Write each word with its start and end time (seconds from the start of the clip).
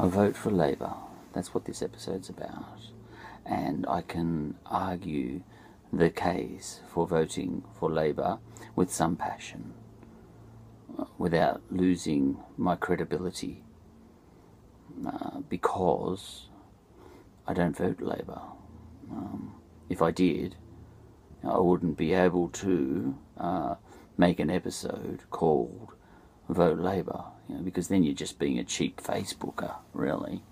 I 0.00 0.06
vote 0.06 0.36
for 0.36 0.52
Labour. 0.52 0.94
That's 1.32 1.52
what 1.52 1.64
this 1.64 1.82
episode's 1.82 2.28
about. 2.28 2.78
And 3.44 3.84
I 3.88 4.02
can 4.02 4.54
argue 4.64 5.42
the 5.92 6.08
case 6.08 6.80
for 6.86 7.04
voting 7.04 7.64
for 7.80 7.90
Labour 7.90 8.38
with 8.76 8.92
some 8.92 9.16
passion 9.16 9.74
without 11.16 11.62
losing 11.70 12.36
my 12.56 12.76
credibility 12.76 13.64
uh, 15.04 15.40
because 15.48 16.46
I 17.48 17.52
don't 17.52 17.76
vote 17.76 18.00
Labour. 18.00 18.42
Um, 19.10 19.54
if 19.88 20.00
I 20.00 20.12
did, 20.12 20.54
I 21.42 21.58
wouldn't 21.58 21.96
be 21.96 22.12
able 22.12 22.50
to 22.50 23.18
uh, 23.36 23.74
make 24.16 24.38
an 24.38 24.50
episode 24.50 25.24
called 25.30 25.94
Vote 26.48 26.78
Labour, 26.78 27.24
you 27.48 27.56
know, 27.56 27.62
because 27.62 27.88
then 27.88 28.02
you're 28.02 28.14
just 28.14 28.38
being 28.38 28.58
a 28.58 28.64
cheap 28.64 29.02
Facebooker, 29.02 29.74
really. 29.92 30.42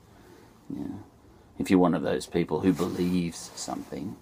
Yeah. 0.75 0.99
If 1.59 1.71
you're 1.71 1.81
one 1.81 1.95
of 1.95 2.03
those 2.03 2.27
people 2.27 2.61
who 2.61 2.73
believes 2.73 3.51
something 3.55 4.17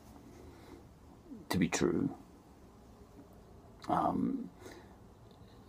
to 1.49 1.59
be 1.59 1.69
true, 1.69 2.11
um, 3.89 4.51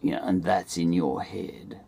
you 0.01 0.11
know, 0.11 0.21
and 0.23 0.43
that's 0.43 0.77
in 0.77 0.93
your 0.93 1.23
head, 1.23 1.79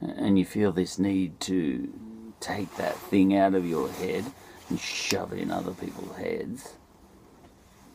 and 0.00 0.38
you 0.38 0.44
feel 0.44 0.72
this 0.72 0.98
need 0.98 1.40
to 1.40 1.92
take 2.40 2.74
that 2.76 2.96
thing 2.96 3.36
out 3.36 3.54
of 3.54 3.66
your 3.66 3.88
head 3.90 4.24
and 4.68 4.78
shove 4.78 5.32
it 5.32 5.38
in 5.38 5.50
other 5.50 5.72
people's 5.72 6.16
heads, 6.16 6.74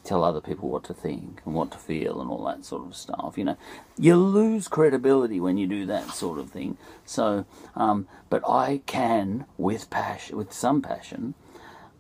tell 0.05 0.23
other 0.23 0.41
people 0.41 0.69
what 0.69 0.83
to 0.85 0.93
think 0.93 1.41
and 1.45 1.53
what 1.55 1.71
to 1.71 1.77
feel 1.77 2.21
and 2.21 2.29
all 2.29 2.45
that 2.45 2.63
sort 2.63 2.85
of 2.85 2.95
stuff. 2.95 3.37
You 3.37 3.45
know, 3.45 3.57
you 3.97 4.15
lose 4.15 4.67
credibility 4.67 5.39
when 5.39 5.57
you 5.57 5.67
do 5.67 5.85
that 5.87 6.11
sort 6.11 6.39
of 6.39 6.51
thing. 6.51 6.77
So, 7.05 7.45
um, 7.75 8.07
but 8.29 8.47
I 8.47 8.81
can, 8.85 9.45
with 9.57 9.89
passion, 9.89 10.37
with 10.37 10.53
some 10.53 10.81
passion, 10.81 11.33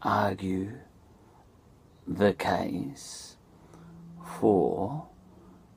argue 0.01 0.73
the 2.07 2.33
case 2.33 3.35
for 4.39 5.07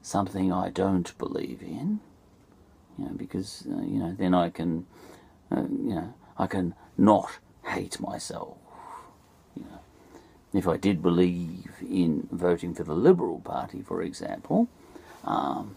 something 0.02 0.52
I 0.52 0.70
don't 0.70 1.16
believe 1.18 1.62
in. 1.62 2.00
You 2.98 3.06
know, 3.06 3.12
because 3.16 3.66
uh, 3.70 3.80
you 3.82 3.98
know, 3.98 4.14
then 4.18 4.34
I 4.34 4.50
can, 4.50 4.86
uh, 5.50 5.62
you 5.62 5.94
know, 5.94 6.14
I 6.36 6.46
can 6.46 6.74
not 6.96 7.38
hate 7.64 8.00
myself 8.00 8.58
if 10.58 10.66
I 10.66 10.76
did 10.76 11.02
believe 11.02 11.70
in 11.80 12.28
voting 12.32 12.74
for 12.74 12.84
the 12.84 12.94
Liberal 12.94 13.40
Party, 13.40 13.80
for 13.82 14.02
example, 14.02 14.68
um, 15.24 15.76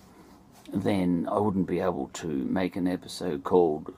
then 0.73 1.27
I 1.31 1.37
wouldn't 1.37 1.67
be 1.67 1.79
able 1.79 2.09
to 2.13 2.27
make 2.27 2.75
an 2.75 2.87
episode 2.87 3.43
called 3.43 3.93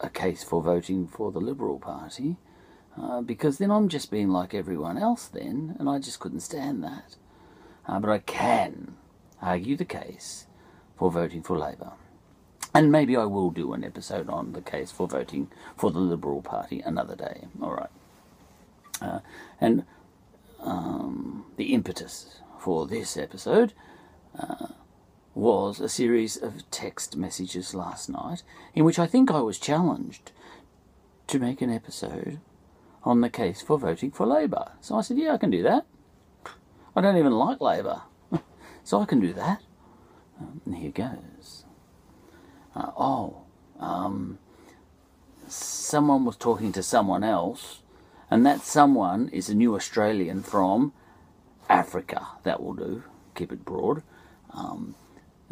A 0.00 0.08
Case 0.08 0.42
for 0.42 0.62
Voting 0.62 1.06
for 1.06 1.30
the 1.30 1.40
Liberal 1.40 1.78
Party, 1.78 2.36
uh, 3.00 3.20
because 3.20 3.58
then 3.58 3.70
I'm 3.70 3.88
just 3.88 4.10
being 4.10 4.30
like 4.30 4.52
everyone 4.52 4.98
else 4.98 5.28
then, 5.28 5.76
and 5.78 5.88
I 5.88 5.98
just 5.98 6.18
couldn't 6.18 6.40
stand 6.40 6.82
that. 6.82 7.16
Uh, 7.86 8.00
but 8.00 8.10
I 8.10 8.18
can 8.18 8.96
argue 9.40 9.76
the 9.76 9.84
case 9.84 10.46
for 10.96 11.10
voting 11.10 11.42
for 11.42 11.56
Labour. 11.56 11.92
And 12.74 12.92
maybe 12.92 13.16
I 13.16 13.24
will 13.24 13.50
do 13.50 13.72
an 13.72 13.84
episode 13.84 14.28
on 14.28 14.52
the 14.52 14.60
case 14.60 14.90
for 14.90 15.06
voting 15.06 15.48
for 15.76 15.90
the 15.90 16.00
Liberal 16.00 16.42
Party 16.42 16.80
another 16.80 17.16
day. 17.16 17.46
All 17.62 17.72
right. 17.72 17.90
Uh, 19.00 19.20
and 19.60 19.84
um, 20.60 21.46
the 21.56 21.72
impetus 21.74 22.40
for 22.58 22.86
this 22.86 23.16
episode 23.16 23.72
uh, 24.38 24.68
was 25.34 25.80
a 25.80 25.88
series 25.88 26.36
of 26.36 26.68
text 26.70 27.16
messages 27.16 27.74
last 27.74 28.08
night 28.08 28.42
in 28.74 28.84
which 28.84 28.98
I 28.98 29.06
think 29.06 29.30
I 29.30 29.40
was 29.40 29.58
challenged 29.58 30.32
to 31.28 31.38
make 31.38 31.62
an 31.62 31.70
episode 31.70 32.40
on 33.04 33.20
the 33.20 33.30
case 33.30 33.62
for 33.62 33.78
voting 33.78 34.10
for 34.10 34.26
Labour. 34.26 34.72
So 34.80 34.96
I 34.96 35.02
said, 35.02 35.18
yeah, 35.18 35.32
I 35.32 35.38
can 35.38 35.50
do 35.50 35.62
that. 35.62 35.86
I 36.96 37.00
don't 37.00 37.16
even 37.16 37.32
like 37.32 37.60
Labour, 37.60 38.02
so 38.84 39.00
I 39.00 39.04
can 39.04 39.20
do 39.20 39.32
that. 39.34 39.60
Um, 40.40 40.60
and 40.66 40.76
here 40.76 40.90
goes. 40.90 41.64
Uh, 42.74 42.90
oh, 42.96 43.42
um, 43.78 44.38
someone 45.46 46.24
was 46.24 46.36
talking 46.36 46.72
to 46.72 46.82
someone 46.82 47.22
else 47.22 47.82
and 48.30 48.44
that 48.44 48.62
someone 48.62 49.28
is 49.30 49.48
a 49.48 49.54
new 49.54 49.74
Australian 49.74 50.42
from 50.42 50.92
Africa. 51.68 52.26
That 52.42 52.62
will 52.62 52.74
do. 52.74 53.02
Keep 53.34 53.52
it 53.52 53.64
broad. 53.64 54.02
Um, 54.52 54.94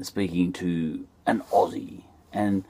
speaking 0.02 0.52
to 0.54 1.06
an 1.26 1.40
Aussie. 1.52 2.02
And 2.32 2.64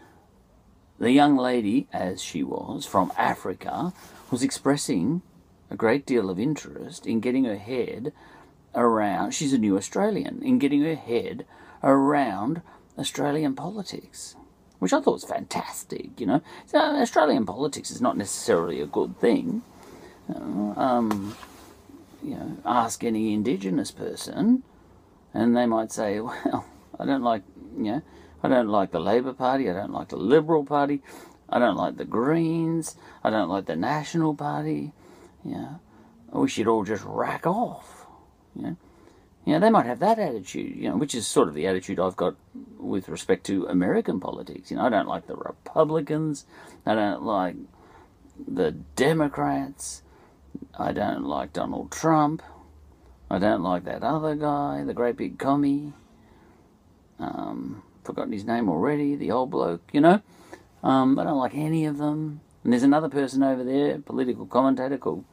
the 0.98 1.10
young 1.10 1.36
lady, 1.36 1.88
as 1.92 2.22
she 2.22 2.42
was, 2.42 2.86
from 2.86 3.12
Africa, 3.16 3.92
was 4.30 4.42
expressing 4.42 5.22
a 5.70 5.76
great 5.76 6.06
deal 6.06 6.30
of 6.30 6.38
interest 6.38 7.06
in 7.06 7.20
getting 7.20 7.44
her 7.44 7.58
head 7.58 8.12
around, 8.74 9.32
she's 9.32 9.52
a 9.52 9.58
new 9.58 9.76
Australian, 9.76 10.42
in 10.42 10.58
getting 10.58 10.82
her 10.82 10.94
head 10.94 11.44
around 11.82 12.62
Australian 12.98 13.54
politics, 13.54 14.36
which 14.78 14.92
I 14.92 15.00
thought 15.00 15.14
was 15.14 15.24
fantastic, 15.24 16.20
you 16.20 16.26
know. 16.26 16.42
So 16.66 16.78
Australian 16.78 17.46
politics 17.46 17.90
is 17.90 18.00
not 18.00 18.16
necessarily 18.16 18.80
a 18.80 18.86
good 18.86 19.18
thing, 19.18 19.62
um, 20.34 21.36
you 22.22 22.34
know, 22.34 22.56
ask 22.64 23.04
any 23.04 23.32
Indigenous 23.32 23.90
person, 23.90 24.62
and 25.32 25.56
they 25.56 25.66
might 25.66 25.92
say, 25.92 26.20
"Well, 26.20 26.66
I 26.98 27.04
don't 27.04 27.22
like, 27.22 27.42
you 27.76 27.92
know, 27.92 28.02
I 28.42 28.48
don't 28.48 28.68
like 28.68 28.90
the 28.90 29.00
Labor 29.00 29.32
Party, 29.32 29.70
I 29.70 29.74
don't 29.74 29.92
like 29.92 30.08
the 30.08 30.16
Liberal 30.16 30.64
Party, 30.64 31.02
I 31.48 31.58
don't 31.58 31.76
like 31.76 31.96
the 31.96 32.04
Greens, 32.04 32.96
I 33.22 33.30
don't 33.30 33.48
like 33.48 33.66
the 33.66 33.76
National 33.76 34.34
Party. 34.34 34.92
Yeah, 35.44 35.76
we 36.32 36.48
should 36.48 36.66
all 36.66 36.84
just 36.84 37.04
rack 37.04 37.46
off. 37.46 38.06
You 38.54 38.62
know, 38.62 38.76
you 39.44 39.52
know, 39.52 39.60
they 39.60 39.70
might 39.70 39.86
have 39.86 40.00
that 40.00 40.18
attitude, 40.18 40.76
you 40.76 40.88
know, 40.90 40.96
which 40.96 41.14
is 41.14 41.26
sort 41.26 41.48
of 41.48 41.54
the 41.54 41.66
attitude 41.66 42.00
I've 42.00 42.16
got 42.16 42.34
with 42.78 43.08
respect 43.08 43.46
to 43.46 43.66
American 43.66 44.18
politics. 44.18 44.70
You 44.70 44.76
know, 44.76 44.84
I 44.84 44.88
don't 44.88 45.06
like 45.06 45.26
the 45.26 45.36
Republicans, 45.36 46.46
I 46.84 46.94
don't 46.94 47.22
like 47.22 47.56
the 48.46 48.72
Democrats. 48.72 50.02
I 50.78 50.92
don't 50.92 51.24
like 51.24 51.52
Donald 51.52 51.90
Trump. 51.90 52.42
I 53.30 53.38
don't 53.38 53.62
like 53.62 53.84
that 53.84 54.02
other 54.02 54.34
guy, 54.34 54.84
the 54.84 54.94
great 54.94 55.16
big 55.16 55.38
commie. 55.38 55.92
Um, 57.18 57.82
forgotten 58.04 58.32
his 58.32 58.44
name 58.44 58.68
already, 58.68 59.16
the 59.16 59.32
old 59.32 59.50
bloke, 59.50 59.82
you 59.92 60.00
know. 60.00 60.20
Um, 60.82 61.18
I 61.18 61.24
don't 61.24 61.38
like 61.38 61.54
any 61.54 61.86
of 61.86 61.98
them. 61.98 62.40
And 62.62 62.72
there's 62.72 62.82
another 62.82 63.08
person 63.08 63.42
over 63.42 63.64
there, 63.64 63.98
political 63.98 64.46
commentator 64.46 64.98
called 64.98 65.24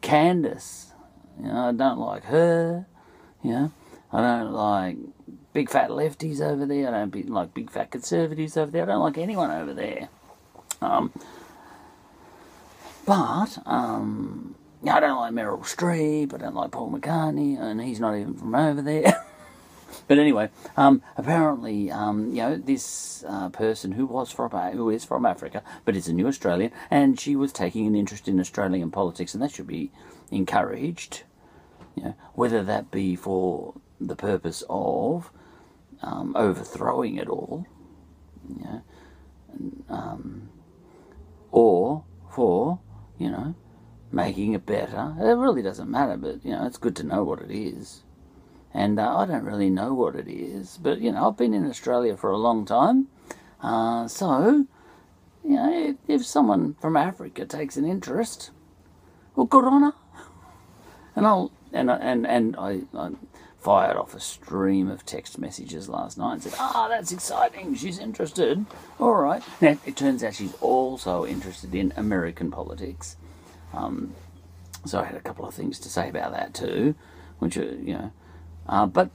Candace. 0.00 0.92
You 1.38 1.48
know, 1.48 1.68
I 1.68 1.72
don't 1.72 1.98
like 1.98 2.24
her. 2.24 2.86
You 3.42 3.50
know, 3.50 3.72
I 4.12 4.20
don't 4.20 4.52
like 4.52 4.96
big 5.52 5.70
fat 5.70 5.90
lefties 5.90 6.40
over 6.40 6.66
there. 6.66 6.88
I 6.88 6.90
don't 6.90 7.30
like 7.30 7.54
big 7.54 7.70
fat 7.70 7.90
conservatives 7.90 8.56
over 8.56 8.70
there. 8.70 8.82
I 8.82 8.86
don't 8.86 9.02
like 9.02 9.18
anyone 9.18 9.50
over 9.50 9.74
there. 9.74 10.08
Um, 10.80 11.12
but 13.10 13.58
um, 13.66 14.54
I 14.88 15.00
don't 15.00 15.18
like 15.18 15.32
Meryl 15.32 15.64
Streep. 15.64 16.32
I 16.32 16.36
don't 16.36 16.54
like 16.54 16.70
Paul 16.70 16.92
McCartney, 16.92 17.58
and 17.58 17.82
he's 17.82 17.98
not 17.98 18.14
even 18.14 18.34
from 18.34 18.54
over 18.54 18.80
there. 18.80 19.26
but 20.06 20.16
anyway, 20.16 20.48
um, 20.76 21.02
apparently, 21.16 21.90
um, 21.90 22.28
you 22.30 22.36
know, 22.36 22.56
this 22.56 23.24
uh, 23.26 23.48
person 23.48 23.90
who 23.90 24.06
was 24.06 24.30
from 24.30 24.54
uh, 24.54 24.70
who 24.70 24.90
is 24.90 25.04
from 25.04 25.26
Africa, 25.26 25.64
but 25.84 25.96
is 25.96 26.06
a 26.06 26.12
new 26.12 26.28
Australian, 26.28 26.70
and 26.88 27.18
she 27.18 27.34
was 27.34 27.52
taking 27.52 27.84
an 27.88 27.96
interest 27.96 28.28
in 28.28 28.38
Australian 28.38 28.92
politics, 28.92 29.34
and 29.34 29.42
that 29.42 29.50
should 29.50 29.66
be 29.66 29.90
encouraged. 30.30 31.24
You 31.96 32.04
know, 32.04 32.14
whether 32.34 32.62
that 32.62 32.92
be 32.92 33.16
for 33.16 33.74
the 34.00 34.14
purpose 34.14 34.62
of 34.70 35.32
um, 36.00 36.36
overthrowing 36.36 37.16
it 37.16 37.28
all, 37.28 37.66
you 38.56 38.64
know, 38.64 38.82
um, 39.88 40.48
or 41.50 42.04
for 42.30 42.78
you 43.20 43.30
know, 43.30 43.54
making 44.10 44.54
it 44.54 44.66
better. 44.66 45.14
It 45.20 45.36
really 45.36 45.62
doesn't 45.62 45.90
matter, 45.90 46.16
but, 46.16 46.44
you 46.44 46.52
know, 46.52 46.66
it's 46.66 46.78
good 46.78 46.96
to 46.96 47.06
know 47.06 47.22
what 47.22 47.40
it 47.40 47.50
is. 47.50 48.02
And 48.72 48.98
uh, 48.98 49.18
I 49.18 49.26
don't 49.26 49.44
really 49.44 49.68
know 49.68 49.92
what 49.92 50.16
it 50.16 50.26
is, 50.26 50.78
but, 50.82 51.00
you 51.00 51.12
know, 51.12 51.28
I've 51.28 51.36
been 51.36 51.54
in 51.54 51.68
Australia 51.68 52.16
for 52.16 52.30
a 52.30 52.38
long 52.38 52.64
time. 52.64 53.08
Uh, 53.62 54.08
so, 54.08 54.64
you 55.44 55.56
know, 55.56 55.72
if, 55.72 55.96
if, 56.08 56.24
someone 56.24 56.74
from 56.80 56.96
Africa 56.96 57.44
takes 57.44 57.76
an 57.76 57.84
interest, 57.84 58.50
well, 59.36 59.46
good 59.46 59.64
on 59.64 59.82
her. 59.82 59.92
And 61.14 61.26
I'll, 61.26 61.52
and, 61.72 61.90
and, 61.90 62.26
and 62.26 62.56
I, 62.56 62.82
I 62.96 63.10
fired 63.60 63.96
off 63.96 64.14
a 64.14 64.20
stream 64.20 64.88
of 64.88 65.04
text 65.04 65.38
messages 65.38 65.88
last 65.88 66.16
night 66.16 66.32
and 66.34 66.42
said, 66.42 66.54
Ah, 66.58 66.88
that's 66.88 67.12
exciting, 67.12 67.74
she's 67.74 67.98
interested. 67.98 68.64
All 68.98 69.14
right. 69.14 69.42
Now, 69.60 69.78
it 69.84 69.96
turns 69.96 70.24
out 70.24 70.34
she's 70.34 70.54
also 70.60 71.26
interested 71.26 71.74
in 71.74 71.92
American 71.96 72.50
politics. 72.50 73.16
Um, 73.74 74.14
so 74.86 75.00
I 75.00 75.04
had 75.04 75.16
a 75.16 75.20
couple 75.20 75.46
of 75.46 75.54
things 75.54 75.78
to 75.80 75.88
say 75.90 76.08
about 76.08 76.32
that 76.32 76.54
too, 76.54 76.94
which 77.38 77.56
are, 77.56 77.74
you 77.74 77.94
know, 77.94 78.12
uh, 78.66 78.86
but 78.86 79.10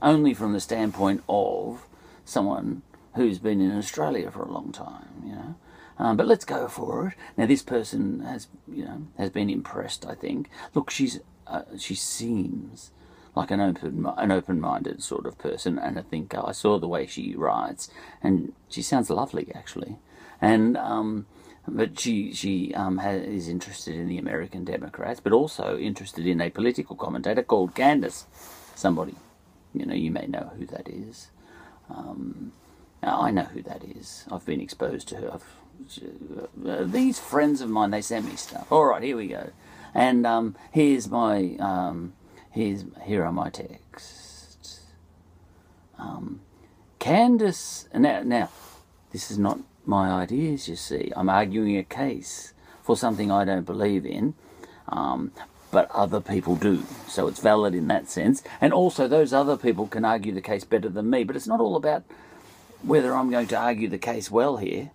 only 0.00 0.32
from 0.32 0.52
the 0.52 0.60
standpoint 0.60 1.22
of 1.28 1.86
someone 2.24 2.82
who's 3.14 3.38
been 3.38 3.60
in 3.60 3.76
Australia 3.76 4.30
for 4.30 4.42
a 4.42 4.50
long 4.50 4.72
time, 4.72 5.22
you 5.24 5.32
know. 5.32 5.54
Um, 5.98 6.16
but 6.16 6.26
let's 6.26 6.44
go 6.44 6.68
for 6.68 7.08
it. 7.08 7.14
Now, 7.36 7.46
this 7.46 7.62
person 7.62 8.20
has, 8.20 8.46
you 8.70 8.84
know, 8.84 9.08
has 9.18 9.30
been 9.30 9.50
impressed. 9.50 10.06
I 10.06 10.14
think. 10.14 10.48
Look, 10.72 10.90
she's 10.90 11.18
uh, 11.46 11.62
she 11.76 11.96
seems 11.96 12.92
like 13.38 13.50
an 13.50 13.60
open 13.60 14.06
an 14.16 14.30
open-minded 14.32 15.02
sort 15.02 15.24
of 15.26 15.38
person 15.38 15.78
and 15.78 15.98
a 15.98 16.02
thinker. 16.02 16.42
I 16.44 16.52
saw 16.52 16.78
the 16.78 16.88
way 16.88 17.06
she 17.06 17.34
writes, 17.34 17.88
and 18.22 18.52
she 18.68 18.82
sounds 18.82 19.08
lovely 19.10 19.50
actually. 19.54 19.96
And 20.40 20.76
um, 20.76 21.26
but 21.66 21.98
she 21.98 22.32
she 22.32 22.74
um, 22.74 22.98
has, 22.98 23.22
is 23.22 23.48
interested 23.48 23.94
in 23.94 24.08
the 24.08 24.18
American 24.18 24.64
Democrats, 24.64 25.20
but 25.20 25.32
also 25.32 25.78
interested 25.78 26.26
in 26.26 26.40
a 26.40 26.50
political 26.50 26.96
commentator 26.96 27.42
called 27.42 27.74
Candace. 27.74 28.26
Somebody, 28.74 29.14
you 29.74 29.86
know, 29.86 29.94
you 29.94 30.10
may 30.10 30.26
know 30.26 30.52
who 30.56 30.66
that 30.66 30.88
is. 30.88 31.30
Um, 31.90 32.52
I 33.02 33.30
know 33.30 33.44
who 33.44 33.62
that 33.62 33.82
is. 33.84 34.24
I've 34.30 34.44
been 34.44 34.60
exposed 34.60 35.08
to 35.08 35.16
her. 35.16 35.38
Uh, 36.66 36.84
these 36.84 37.18
friends 37.20 37.60
of 37.60 37.70
mine, 37.70 37.90
they 37.90 38.02
send 38.02 38.26
me 38.26 38.36
stuff. 38.36 38.70
All 38.72 38.86
right, 38.86 39.02
here 39.02 39.16
we 39.16 39.28
go. 39.28 39.50
And 39.94 40.26
um, 40.26 40.56
here's 40.72 41.08
my 41.08 41.56
um, 41.60 42.12
here's 42.50 42.84
here 43.04 43.24
are 43.24 43.32
my 43.32 43.50
texts. 43.50 44.80
Um, 45.98 46.40
Candace. 46.98 47.88
Now, 47.94 48.22
now, 48.22 48.50
this 49.12 49.30
is 49.30 49.38
not 49.38 49.60
my 49.84 50.10
ideas. 50.10 50.68
You 50.68 50.76
see, 50.76 51.12
I'm 51.16 51.28
arguing 51.28 51.76
a 51.76 51.84
case 51.84 52.52
for 52.82 52.96
something 52.96 53.30
I 53.30 53.44
don't 53.44 53.66
believe 53.66 54.06
in. 54.06 54.34
Um, 54.88 55.32
but 55.70 55.90
other 55.90 56.20
people 56.20 56.56
do. 56.56 56.82
So 57.06 57.28
it's 57.28 57.40
valid 57.40 57.74
in 57.74 57.88
that 57.88 58.08
sense. 58.08 58.42
And 58.60 58.72
also, 58.72 59.06
those 59.06 59.32
other 59.32 59.56
people 59.56 59.86
can 59.86 60.04
argue 60.04 60.32
the 60.32 60.40
case 60.40 60.64
better 60.64 60.88
than 60.88 61.10
me. 61.10 61.24
But 61.24 61.36
it's 61.36 61.46
not 61.46 61.60
all 61.60 61.76
about 61.76 62.04
whether 62.82 63.14
I'm 63.14 63.30
going 63.30 63.48
to 63.48 63.56
argue 63.58 63.88
the 63.88 63.98
case 63.98 64.30
well 64.30 64.56
here. 64.56 64.90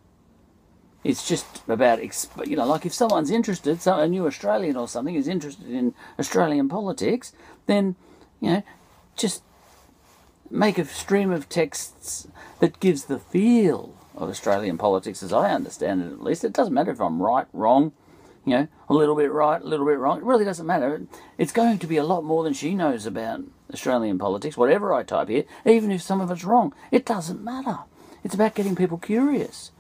It's 1.04 1.28
just 1.28 1.46
about, 1.68 2.02
you 2.48 2.56
know, 2.56 2.66
like 2.66 2.86
if 2.86 2.94
someone's 2.94 3.30
interested, 3.30 3.82
so 3.82 4.00
a 4.00 4.08
new 4.08 4.26
Australian 4.26 4.78
or 4.78 4.88
something 4.88 5.16
is 5.16 5.28
interested 5.28 5.70
in 5.70 5.94
Australian 6.18 6.70
politics, 6.70 7.34
then, 7.66 7.96
you 8.40 8.50
know, 8.50 8.64
just 9.18 9.44
make 10.50 10.78
a 10.78 10.86
stream 10.86 11.32
of 11.32 11.50
texts 11.50 12.28
that 12.60 12.80
gives 12.80 13.06
the 13.06 13.20
feel 13.20 13.94
of 14.16 14.30
Australian 14.30 14.78
politics 14.78 15.24
as 15.24 15.34
I 15.34 15.52
understand 15.52 16.02
it 16.02 16.12
at 16.12 16.24
least. 16.24 16.44
It 16.44 16.54
doesn't 16.54 16.74
matter 16.74 16.92
if 16.92 17.02
I'm 17.02 17.22
right, 17.22 17.48
wrong, 17.52 17.92
you 18.46 18.56
know, 18.56 18.68
a 18.88 18.94
little 18.94 19.16
bit 19.16 19.32
right, 19.32 19.62
a 19.62 19.66
little 19.66 19.86
bit 19.86 19.98
wrong. 19.98 20.20
It 20.20 20.24
really 20.24 20.46
doesn't 20.46 20.66
matter. 20.66 21.06
It's 21.38 21.52
going 21.52 21.80
to 21.80 21.88
be 21.88 21.98
a 21.98 22.04
lot 22.04 22.24
more 22.24 22.44
than 22.44 22.54
she 22.54 22.76
knows 22.76 23.06
about 23.06 23.42
Australian 23.74 24.20
politics, 24.20 24.56
whatever 24.56 24.94
I 24.94 25.04
type 25.04 25.30
here, 25.30 25.46
even 25.66 25.92
if 25.92 26.02
some 26.02 26.22
of 26.22 26.32
it's 26.32 26.46
wrong. 26.46 26.74
It 26.92 27.06
doesn't 27.06 27.44
matter. 27.44 27.80
It's 28.24 28.36
about 28.36 28.56
getting 28.56 28.76
people 28.76 28.98
curious 28.98 29.72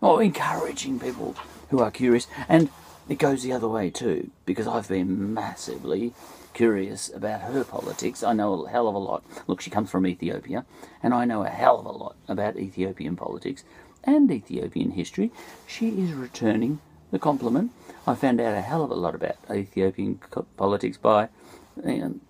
or 0.00 0.22
encouraging 0.22 0.98
people 0.98 1.36
who 1.70 1.80
are 1.80 1.90
curious. 1.90 2.26
And 2.48 2.68
it 3.08 3.18
goes 3.18 3.42
the 3.42 3.52
other 3.52 3.68
way 3.68 3.90
too, 3.90 4.30
because 4.46 4.66
I've 4.66 4.88
been 4.88 5.32
massively 5.32 6.12
curious 6.52 7.10
about 7.14 7.42
her 7.42 7.64
politics. 7.64 8.22
I 8.22 8.32
know 8.32 8.64
a 8.64 8.68
hell 8.68 8.88
of 8.88 8.94
a 8.94 8.98
lot. 8.98 9.24
Look, 9.46 9.60
she 9.60 9.70
comes 9.70 9.90
from 9.90 10.06
Ethiopia, 10.06 10.64
and 11.02 11.14
I 11.14 11.24
know 11.24 11.44
a 11.44 11.48
hell 11.48 11.78
of 11.78 11.86
a 11.86 11.92
lot 11.92 12.16
about 12.26 12.56
Ethiopian 12.56 13.16
politics 13.16 13.64
and 14.04 14.30
Ethiopian 14.30 14.92
history. 14.92 15.30
She 15.66 15.88
is 16.02 16.12
returning 16.12 16.80
the 17.10 17.18
compliment. 17.18 17.72
I 18.06 18.14
found 18.14 18.40
out 18.40 18.54
a 18.54 18.60
hell 18.60 18.82
of 18.82 18.90
a 18.90 18.94
lot 18.94 19.14
about 19.14 19.36
Ethiopian 19.50 20.20
politics 20.56 20.96
by 20.96 21.28
know, 21.76 22.20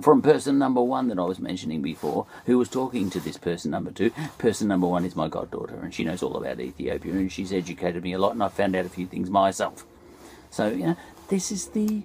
from 0.00 0.22
person 0.22 0.58
number 0.58 0.82
one 0.82 1.08
that 1.08 1.18
I 1.18 1.24
was 1.24 1.38
mentioning 1.38 1.82
before, 1.82 2.26
who 2.46 2.58
was 2.58 2.68
talking 2.68 3.10
to 3.10 3.20
this 3.20 3.36
person 3.36 3.70
number 3.70 3.90
two. 3.90 4.10
Person 4.38 4.68
number 4.68 4.86
one 4.86 5.04
is 5.04 5.16
my 5.16 5.28
goddaughter, 5.28 5.78
and 5.80 5.94
she 5.94 6.04
knows 6.04 6.22
all 6.22 6.36
about 6.36 6.60
Ethiopia, 6.60 7.12
and 7.12 7.30
she's 7.30 7.52
educated 7.52 8.02
me 8.02 8.12
a 8.12 8.18
lot, 8.18 8.32
and 8.32 8.42
I 8.42 8.48
found 8.48 8.74
out 8.74 8.86
a 8.86 8.90
few 8.90 9.06
things 9.06 9.30
myself. 9.30 9.84
So, 10.50 10.68
you 10.68 10.86
know, 10.86 10.96
this 11.28 11.52
is 11.52 11.68
the 11.68 12.02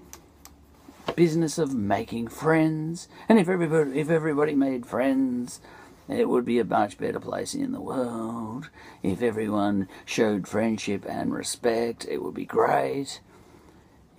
business 1.16 1.58
of 1.58 1.74
making 1.74 2.28
friends, 2.28 3.08
and 3.28 3.40
if 3.40 3.50
everybody 3.50 4.00
if 4.00 4.10
everybody 4.10 4.54
made 4.56 4.86
friends, 4.86 5.60
it 6.08 6.30
would 6.30 6.46
be 6.46 6.60
a 6.60 6.66
much 6.66 6.98
better 6.98 7.20
place 7.20 7.54
in 7.54 7.72
the 7.72 7.82
world. 7.82 8.70
If 9.04 9.22
everyone 9.22 9.88
showed 10.06 10.48
friendship 10.48 11.06
and 11.08 11.34
respect, 11.34 12.06
it 12.10 12.22
would 12.24 12.36
be 12.36 12.46
great 12.46 13.20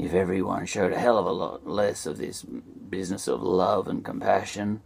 if 0.04 0.14
everyone 0.14 0.66
showed 0.66 0.92
a 0.92 0.98
hell 0.98 1.18
of 1.18 1.26
a 1.26 1.32
lot 1.32 1.66
less 1.66 2.06
of 2.06 2.18
this 2.18 2.42
business 2.42 3.28
of 3.28 3.42
love 3.42 3.88
and 3.88 4.04
compassion, 4.04 4.80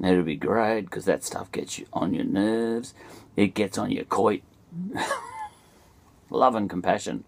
it 0.00 0.14
would 0.14 0.26
be 0.26 0.36
great 0.36 0.82
because 0.82 1.04
that 1.06 1.24
stuff 1.24 1.50
gets 1.52 1.78
you 1.78 1.86
on 1.92 2.12
your 2.12 2.24
nerves. 2.24 2.94
It 3.34 3.54
gets 3.54 3.78
on 3.78 3.90
your 3.90 4.04
coit. 4.04 4.42
love 6.30 6.54
and 6.54 6.68
compassion. 6.68 7.24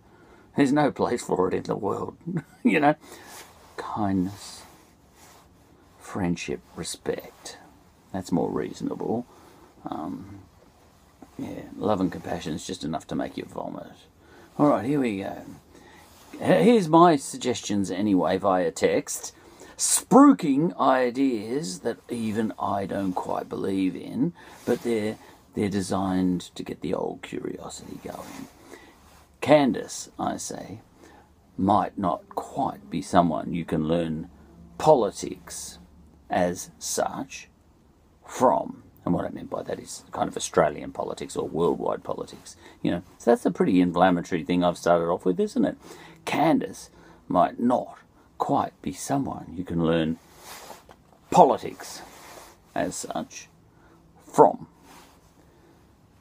There's 0.56 0.72
no 0.72 0.90
place 0.90 1.22
for 1.22 1.48
it 1.48 1.54
in 1.54 1.62
the 1.62 1.76
world. 1.76 2.16
you 2.64 2.80
know, 2.80 2.94
kindness, 3.76 4.62
friendship, 5.98 6.60
respect. 6.76 7.58
That's 8.12 8.32
more 8.32 8.50
reasonable. 8.50 9.26
Um, 9.86 10.40
yeah, 11.38 11.62
love 11.76 12.00
and 12.00 12.10
compassion 12.10 12.54
is 12.54 12.66
just 12.66 12.84
enough 12.84 13.06
to 13.08 13.14
make 13.14 13.36
you 13.36 13.44
vomit. 13.44 13.92
All 14.58 14.66
right, 14.68 14.84
here 14.84 15.00
we 15.00 15.18
go. 15.18 15.42
Here's 16.32 16.88
my 16.88 17.16
suggestions 17.16 17.90
anyway 17.90 18.38
via 18.38 18.70
text. 18.70 19.34
Spruiking 19.76 20.76
ideas 20.78 21.80
that 21.80 21.98
even 22.08 22.52
I 22.58 22.86
don't 22.86 23.12
quite 23.12 23.48
believe 23.48 23.94
in, 23.94 24.32
but 24.64 24.82
they're 24.82 25.16
they're 25.54 25.68
designed 25.68 26.54
to 26.54 26.62
get 26.62 26.80
the 26.82 26.94
old 26.94 27.22
curiosity 27.22 27.98
going. 28.04 28.46
Candace, 29.40 30.10
I 30.18 30.36
say, 30.36 30.80
might 31.56 31.98
not 31.98 32.28
quite 32.28 32.88
be 32.90 33.02
someone 33.02 33.52
you 33.52 33.64
can 33.64 33.88
learn 33.88 34.28
politics 34.78 35.78
as 36.30 36.70
such 36.78 37.48
from. 38.24 38.84
And 39.04 39.14
what 39.14 39.24
I 39.24 39.30
mean 39.30 39.46
by 39.46 39.62
that 39.62 39.80
is 39.80 40.04
kind 40.12 40.28
of 40.28 40.36
Australian 40.36 40.92
politics 40.92 41.34
or 41.34 41.48
worldwide 41.48 42.04
politics. 42.04 42.56
You 42.82 42.90
know, 42.90 43.02
so 43.18 43.30
that's 43.30 43.46
a 43.46 43.50
pretty 43.50 43.80
inflammatory 43.80 44.44
thing 44.44 44.62
I've 44.62 44.78
started 44.78 45.06
off 45.06 45.24
with, 45.24 45.40
isn't 45.40 45.64
it? 45.64 45.76
Candace 46.24 46.90
might 47.28 47.58
not 47.58 47.98
quite 48.38 48.80
be 48.82 48.92
someone 48.92 49.52
you 49.56 49.64
can 49.64 49.84
learn 49.84 50.18
politics 51.30 52.02
as 52.74 52.94
such 52.94 53.48
from. 54.26 54.68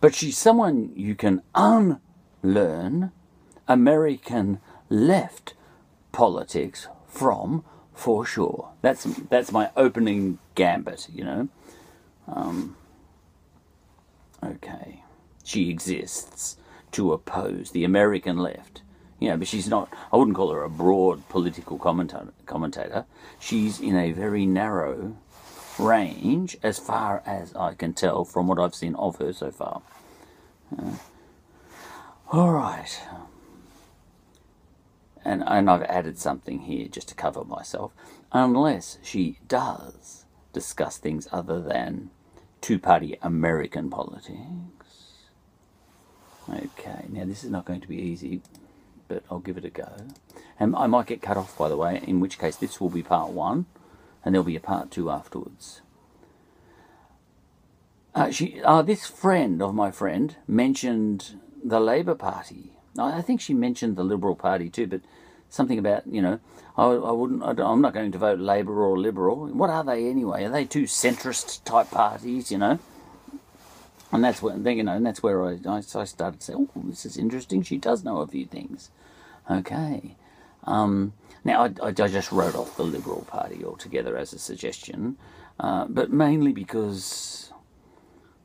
But 0.01 0.15
she's 0.15 0.37
someone 0.37 0.91
you 0.95 1.15
can 1.15 1.41
unlearn 1.55 3.11
American 3.67 4.59
left 4.89 5.53
politics 6.11 6.87
from 7.07 7.63
for 7.93 8.25
sure. 8.25 8.69
That's 8.81 9.03
that's 9.29 9.51
my 9.51 9.71
opening 9.75 10.37
gambit, 10.55 11.07
you 11.11 11.23
know. 11.23 11.47
Um, 12.27 12.75
okay, 14.43 15.03
she 15.43 15.69
exists 15.69 16.57
to 16.91 17.11
oppose 17.11 17.71
the 17.71 17.83
American 17.83 18.37
left 18.37 18.81
you 19.19 19.29
know, 19.29 19.37
but 19.37 19.47
she's 19.47 19.67
not, 19.67 19.91
I 20.11 20.17
wouldn't 20.17 20.35
call 20.35 20.51
her 20.51 20.63
a 20.63 20.69
broad 20.69 21.27
political 21.29 21.77
commentator. 21.77 22.33
commentator. 22.45 23.05
She's 23.39 23.79
in 23.79 23.95
a 23.95 24.11
very 24.11 24.45
narrow 24.45 25.17
range 25.79 26.57
as 26.63 26.79
far 26.79 27.23
as 27.25 27.55
I 27.55 27.73
can 27.73 27.93
tell 27.93 28.25
from 28.25 28.47
what 28.47 28.59
I've 28.59 28.75
seen 28.75 28.95
of 28.95 29.17
her 29.17 29.33
so 29.33 29.51
far. 29.51 29.81
Uh, 30.77 30.97
all 32.31 32.51
right. 32.51 33.01
And, 35.25 35.43
and 35.45 35.69
I've 35.69 35.83
added 35.83 36.17
something 36.17 36.59
here 36.59 36.87
just 36.87 37.09
to 37.09 37.15
cover 37.15 37.43
myself. 37.43 37.93
Unless 38.31 38.99
she 39.01 39.39
does 39.47 40.25
discuss 40.53 40.97
things 40.97 41.27
other 41.31 41.61
than 41.61 42.11
two 42.61 42.79
party 42.79 43.17
American 43.21 43.89
politics. 43.89 44.37
Okay, 46.49 47.05
now 47.09 47.25
this 47.25 47.43
is 47.43 47.49
not 47.49 47.65
going 47.65 47.81
to 47.81 47.87
be 47.87 47.97
easy 47.97 48.41
but 49.07 49.23
I'll 49.29 49.39
give 49.39 49.57
it 49.57 49.65
a 49.65 49.69
go. 49.69 49.91
And 50.59 50.75
I 50.75 50.87
might 50.87 51.07
get 51.07 51.21
cut 51.21 51.37
off, 51.37 51.57
by 51.57 51.69
the 51.69 51.77
way, 51.77 52.01
in 52.05 52.19
which 52.19 52.39
case 52.39 52.55
this 52.55 52.81
will 52.81 52.89
be 52.89 53.03
part 53.03 53.31
one, 53.31 53.65
and 54.23 54.33
there'll 54.33 54.43
be 54.43 54.55
a 54.55 54.61
part 54.61 54.91
two 54.91 55.09
afterwards. 55.09 55.81
Uh, 58.15 58.31
she, 58.31 58.61
uh, 58.63 58.81
this 58.81 59.05
friend 59.05 59.61
of 59.61 59.75
my 59.75 59.91
friend 59.91 60.35
mentioned 60.47 61.39
the 61.63 61.79
Labour 61.79 62.15
Party. 62.15 62.71
I 62.97 63.21
think 63.21 63.41
she 63.41 63.53
mentioned 63.53 63.95
the 63.95 64.03
Liberal 64.03 64.35
Party 64.35 64.69
too, 64.69 64.87
but 64.87 65.01
something 65.49 65.79
about 65.79 66.05
you 66.07 66.21
know 66.21 66.39
I, 66.77 66.85
I 66.85 67.11
wouldn't 67.11 67.43
I 67.43 67.51
am 67.71 67.81
not 67.81 67.93
going 67.93 68.11
to 68.11 68.17
vote 68.17 68.39
Labor 68.39 68.83
or 68.83 68.97
Liberal. 68.97 69.47
What 69.47 69.69
are 69.69 69.83
they 69.83 70.09
anyway? 70.09 70.45
Are 70.45 70.49
they 70.49 70.65
two 70.65 70.83
centrist 70.83 71.63
type 71.63 71.91
parties? 71.91 72.51
You 72.51 72.57
know, 72.57 72.79
and 74.11 74.23
that's 74.23 74.41
where 74.41 74.55
you 74.55 74.83
know, 74.83 74.93
and 74.93 75.05
that's 75.05 75.21
where 75.21 75.43
I, 75.45 75.59
I, 75.67 75.77
I 75.77 75.81
started 75.81 76.39
to 76.39 76.45
say, 76.45 76.53
oh, 76.55 76.69
this 76.85 77.05
is 77.05 77.17
interesting. 77.17 77.61
She 77.63 77.77
does 77.77 78.03
know 78.03 78.21
a 78.21 78.27
few 78.27 78.45
things. 78.45 78.89
Okay. 79.49 80.15
Um, 80.63 81.13
now, 81.43 81.63
I, 81.63 81.87
I, 81.87 81.91
just 81.91 82.31
wrote 82.31 82.55
off 82.55 82.75
the 82.75 82.83
Liberal 82.83 83.21
Party 83.21 83.63
altogether 83.63 84.17
as 84.17 84.33
a 84.33 84.39
suggestion, 84.39 85.17
uh, 85.59 85.85
but 85.87 86.11
mainly 86.11 86.51
because 86.51 87.53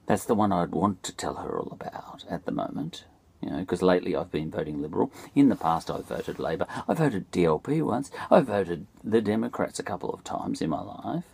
that's 0.06 0.24
the 0.24 0.34
one 0.34 0.52
I'd 0.52 0.70
want 0.70 1.02
to 1.04 1.16
tell 1.16 1.34
her 1.34 1.58
all 1.58 1.72
about 1.72 2.24
at 2.30 2.44
the 2.44 2.52
moment. 2.52 3.04
You 3.40 3.50
know, 3.50 3.58
because 3.58 3.82
lately 3.82 4.14
I've 4.14 4.30
been 4.30 4.52
voting 4.52 4.80
Liberal. 4.80 5.10
In 5.34 5.48
the 5.48 5.56
past, 5.56 5.90
I've 5.90 6.06
voted 6.06 6.38
Labor. 6.38 6.66
I 6.86 6.94
voted 6.94 7.32
DLP 7.32 7.82
once. 7.82 8.12
I 8.30 8.40
voted 8.40 8.86
the 9.02 9.20
Democrats 9.20 9.80
a 9.80 9.82
couple 9.82 10.10
of 10.10 10.22
times 10.22 10.62
in 10.62 10.70
my 10.70 10.80
life. 10.80 11.24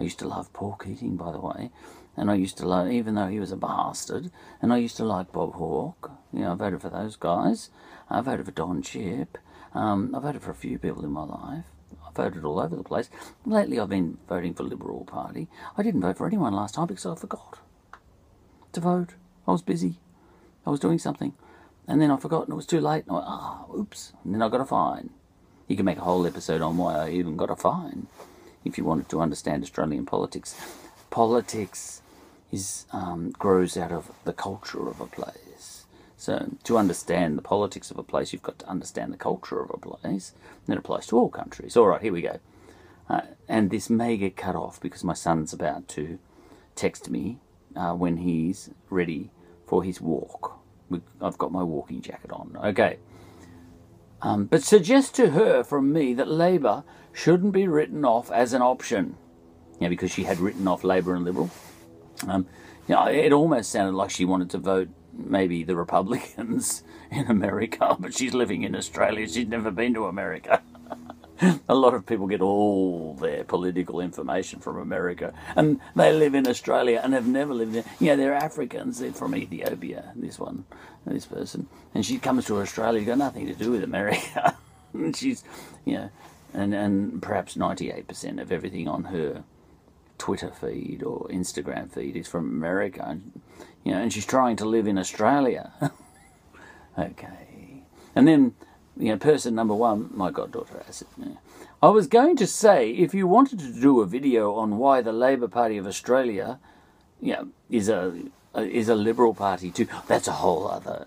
I 0.00 0.04
used 0.04 0.18
to 0.20 0.28
love 0.28 0.50
Paul 0.54 0.78
Keating, 0.82 1.16
by 1.16 1.32
the 1.32 1.40
way, 1.40 1.70
and 2.18 2.30
I 2.30 2.34
used 2.34 2.58
to 2.58 2.66
love, 2.66 2.90
even 2.90 3.14
though 3.14 3.28
he 3.28 3.38
was 3.38 3.52
a 3.52 3.56
bastard, 3.56 4.30
and 4.60 4.72
I 4.72 4.78
used 4.78 4.96
to 4.96 5.04
like 5.04 5.32
Bob 5.32 5.54
Hawke. 5.54 6.10
You 6.32 6.40
know, 6.40 6.52
I 6.52 6.54
voted 6.56 6.82
for 6.82 6.90
those 6.90 7.14
guys. 7.16 7.70
I 8.10 8.20
voted 8.20 8.46
for 8.46 8.52
Don 8.52 8.82
Chipp. 8.82 9.38
Um, 9.72 10.12
I 10.14 10.18
voted 10.18 10.42
for 10.42 10.50
a 10.50 10.54
few 10.54 10.78
people 10.78 11.04
in 11.04 11.12
my 11.12 11.24
life. 11.24 11.64
I 12.04 12.10
voted 12.12 12.44
all 12.44 12.58
over 12.58 12.74
the 12.74 12.82
place. 12.82 13.08
Lately, 13.46 13.78
I've 13.78 13.88
been 13.88 14.18
voting 14.28 14.52
for 14.52 14.64
Liberal 14.64 15.04
Party. 15.04 15.46
I 15.76 15.82
didn't 15.82 16.00
vote 16.00 16.18
for 16.18 16.26
anyone 16.26 16.52
last 16.54 16.74
time 16.74 16.88
because 16.88 17.06
I 17.06 17.14
forgot 17.14 17.58
to 18.72 18.80
vote. 18.80 19.14
I 19.46 19.52
was 19.52 19.62
busy. 19.62 20.00
I 20.66 20.70
was 20.70 20.80
doing 20.80 20.98
something. 20.98 21.34
And 21.86 22.02
then 22.02 22.10
I 22.10 22.16
forgot 22.16 22.44
and 22.44 22.52
it 22.52 22.56
was 22.56 22.66
too 22.66 22.80
late. 22.80 23.04
And 23.06 23.12
I 23.12 23.14
went, 23.14 23.26
ah, 23.28 23.64
oops. 23.74 24.12
And 24.24 24.34
then 24.34 24.42
I 24.42 24.48
got 24.48 24.60
a 24.60 24.66
fine. 24.66 25.10
You 25.68 25.76
can 25.76 25.84
make 25.84 25.98
a 25.98 26.02
whole 26.02 26.26
episode 26.26 26.62
on 26.62 26.76
why 26.76 26.96
I 26.96 27.10
even 27.10 27.36
got 27.36 27.50
a 27.50 27.56
fine 27.56 28.08
if 28.64 28.76
you 28.76 28.84
wanted 28.84 29.08
to 29.10 29.20
understand 29.20 29.62
Australian 29.62 30.04
politics. 30.04 30.56
Politics 31.10 32.02
is 32.50 32.86
um, 32.92 33.30
grows 33.38 33.76
out 33.76 33.92
of 33.92 34.10
the 34.24 34.32
culture 34.32 34.88
of 34.88 35.00
a 35.00 35.06
place. 35.06 35.86
So 36.16 36.50
to 36.64 36.78
understand 36.78 37.38
the 37.38 37.42
politics 37.42 37.90
of 37.90 37.98
a 37.98 38.02
place, 38.02 38.32
you've 38.32 38.42
got 38.42 38.58
to 38.60 38.68
understand 38.68 39.12
the 39.12 39.18
culture 39.18 39.60
of 39.60 39.70
a 39.70 39.78
place. 39.78 40.32
And 40.66 40.74
that 40.74 40.78
applies 40.78 41.06
to 41.08 41.18
all 41.18 41.28
countries. 41.28 41.76
All 41.76 41.86
right, 41.86 42.02
here 42.02 42.12
we 42.12 42.22
go. 42.22 42.40
Uh, 43.08 43.22
and 43.48 43.70
this 43.70 43.88
may 43.88 44.16
get 44.16 44.36
cut 44.36 44.56
off 44.56 44.80
because 44.80 45.04
my 45.04 45.14
son's 45.14 45.52
about 45.52 45.88
to 45.88 46.18
text 46.74 47.08
me 47.08 47.38
uh, 47.76 47.92
when 47.92 48.18
he's 48.18 48.70
ready 48.90 49.30
for 49.66 49.84
his 49.84 50.00
walk. 50.00 50.58
I've 51.20 51.38
got 51.38 51.52
my 51.52 51.62
walking 51.62 52.02
jacket 52.02 52.32
on. 52.32 52.56
Okay. 52.64 52.98
Um, 54.20 54.46
but 54.46 54.62
suggest 54.64 55.14
to 55.16 55.30
her 55.30 55.62
from 55.62 55.92
me 55.92 56.14
that 56.14 56.28
Labor 56.28 56.82
shouldn't 57.12 57.52
be 57.52 57.68
written 57.68 58.04
off 58.04 58.30
as 58.30 58.52
an 58.52 58.62
option. 58.62 59.16
Yeah, 59.78 59.88
because 59.88 60.10
she 60.10 60.24
had 60.24 60.40
written 60.40 60.66
off 60.66 60.82
Labor 60.82 61.14
and 61.14 61.24
Liberal. 61.24 61.50
Um, 62.26 62.46
you 62.86 62.94
know, 62.94 63.06
it 63.06 63.32
almost 63.32 63.70
sounded 63.70 63.94
like 63.94 64.10
she 64.10 64.24
wanted 64.24 64.50
to 64.50 64.58
vote 64.58 64.88
maybe 65.12 65.64
the 65.64 65.76
Republicans 65.76 66.82
in 67.10 67.26
America, 67.26 67.96
but 68.00 68.14
she's 68.14 68.34
living 68.34 68.62
in 68.62 68.74
Australia. 68.74 69.28
She's 69.28 69.48
never 69.48 69.70
been 69.70 69.94
to 69.94 70.06
America. 70.06 70.62
a 71.68 71.74
lot 71.74 71.94
of 71.94 72.04
people 72.06 72.26
get 72.26 72.40
all 72.40 73.14
their 73.14 73.44
political 73.44 74.00
information 74.00 74.58
from 74.58 74.78
America, 74.78 75.32
and 75.54 75.80
they 75.94 76.12
live 76.12 76.34
in 76.34 76.48
Australia 76.48 77.00
and 77.02 77.14
have 77.14 77.26
never 77.26 77.54
lived 77.54 77.74
there. 77.74 77.84
You 78.00 78.08
know, 78.08 78.16
they're 78.16 78.34
Africans. 78.34 78.98
They're 78.98 79.12
from 79.12 79.36
Ethiopia. 79.36 80.12
This 80.16 80.38
one, 80.38 80.64
this 81.06 81.26
person, 81.26 81.68
and 81.94 82.04
she 82.04 82.18
comes 82.18 82.46
to 82.46 82.60
Australia. 82.60 83.04
Got 83.04 83.18
nothing 83.18 83.46
to 83.46 83.54
do 83.54 83.70
with 83.70 83.84
America. 83.84 84.56
she's, 85.14 85.44
you 85.84 85.94
know, 85.94 86.10
and 86.54 86.74
and 86.74 87.22
perhaps 87.22 87.56
ninety 87.56 87.90
eight 87.90 88.08
percent 88.08 88.40
of 88.40 88.50
everything 88.50 88.88
on 88.88 89.04
her 89.04 89.44
Twitter 90.18 90.50
feed 90.50 91.02
or 91.02 91.28
Instagram 91.28 91.90
feed 91.90 92.16
is 92.16 92.28
from 92.28 92.48
America. 92.48 93.04
And, 93.06 93.40
you 93.84 93.92
know, 93.92 93.98
and 94.00 94.12
she's 94.12 94.26
trying 94.26 94.56
to 94.56 94.64
live 94.64 94.86
in 94.86 94.98
Australia. 94.98 95.72
okay, 96.98 97.82
and 98.14 98.26
then 98.26 98.54
you 98.98 99.12
know, 99.12 99.16
person 99.16 99.54
number 99.54 99.74
one, 99.74 100.10
my 100.12 100.30
goddaughter 100.30 100.82
has 100.86 101.02
it. 101.02 101.08
Yeah. 101.16 101.34
I 101.80 101.88
was 101.88 102.08
going 102.08 102.36
to 102.36 102.46
say, 102.46 102.90
if 102.90 103.14
you 103.14 103.28
wanted 103.28 103.60
to 103.60 103.80
do 103.80 104.00
a 104.00 104.06
video 104.06 104.54
on 104.54 104.78
why 104.78 105.00
the 105.00 105.12
Labor 105.12 105.46
Party 105.46 105.76
of 105.76 105.86
Australia, 105.86 106.58
you 107.20 107.34
know, 107.34 107.48
is 107.70 107.88
a, 107.88 108.20
a 108.54 108.62
is 108.62 108.88
a 108.88 108.96
Liberal 108.96 109.34
Party 109.34 109.70
too, 109.70 109.86
that's 110.08 110.26
a 110.26 110.32
whole 110.32 110.66
other 110.66 111.06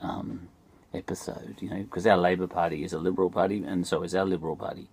um, 0.00 0.48
episode, 0.94 1.56
you 1.60 1.68
know, 1.68 1.82
because 1.82 2.06
our 2.06 2.16
Labor 2.16 2.46
Party 2.46 2.82
is 2.82 2.94
a 2.94 2.98
Liberal 2.98 3.30
Party, 3.30 3.62
and 3.62 3.86
so 3.86 4.02
is 4.02 4.14
our 4.14 4.24
Liberal 4.24 4.56
Party, 4.56 4.88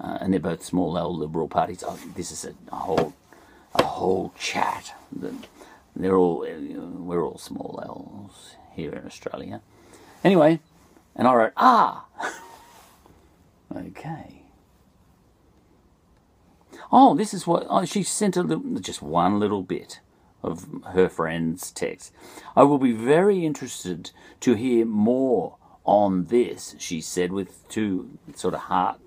uh, 0.00 0.18
and 0.20 0.32
they're 0.32 0.40
both 0.40 0.64
small 0.64 0.96
L 0.96 1.14
Liberal 1.16 1.48
parties. 1.48 1.82
Oh, 1.86 1.98
this 2.14 2.30
is 2.30 2.44
a, 2.44 2.74
whole 2.74 3.14
a 3.74 3.82
whole 3.82 4.32
chat. 4.38 4.94
They're 5.96 6.16
all 6.16 6.40
we're 6.40 7.24
all 7.24 7.38
small 7.38 7.80
L's 7.82 8.56
here 8.74 8.92
in 8.92 9.04
Australia. 9.04 9.60
Anyway, 10.22 10.60
and 11.16 11.26
I 11.26 11.34
wrote, 11.34 11.52
ah. 11.56 12.04
okay. 13.76 14.42
Oh, 16.90 17.14
this 17.14 17.34
is 17.34 17.46
what 17.46 17.66
oh, 17.68 17.84
she 17.84 18.02
sent 18.02 18.36
a 18.36 18.42
little, 18.42 18.80
just 18.80 19.02
one 19.02 19.38
little 19.38 19.62
bit 19.62 20.00
of 20.42 20.66
her 20.94 21.08
friend's 21.08 21.70
text. 21.70 22.12
I 22.56 22.62
will 22.62 22.78
be 22.78 22.92
very 22.92 23.44
interested 23.44 24.12
to 24.40 24.54
hear 24.54 24.86
more 24.86 25.56
on 25.84 26.26
this, 26.26 26.76
she 26.78 27.00
said, 27.00 27.32
with 27.32 27.68
two 27.68 28.18
sort 28.34 28.54
of 28.54 28.60
heart 28.60 29.00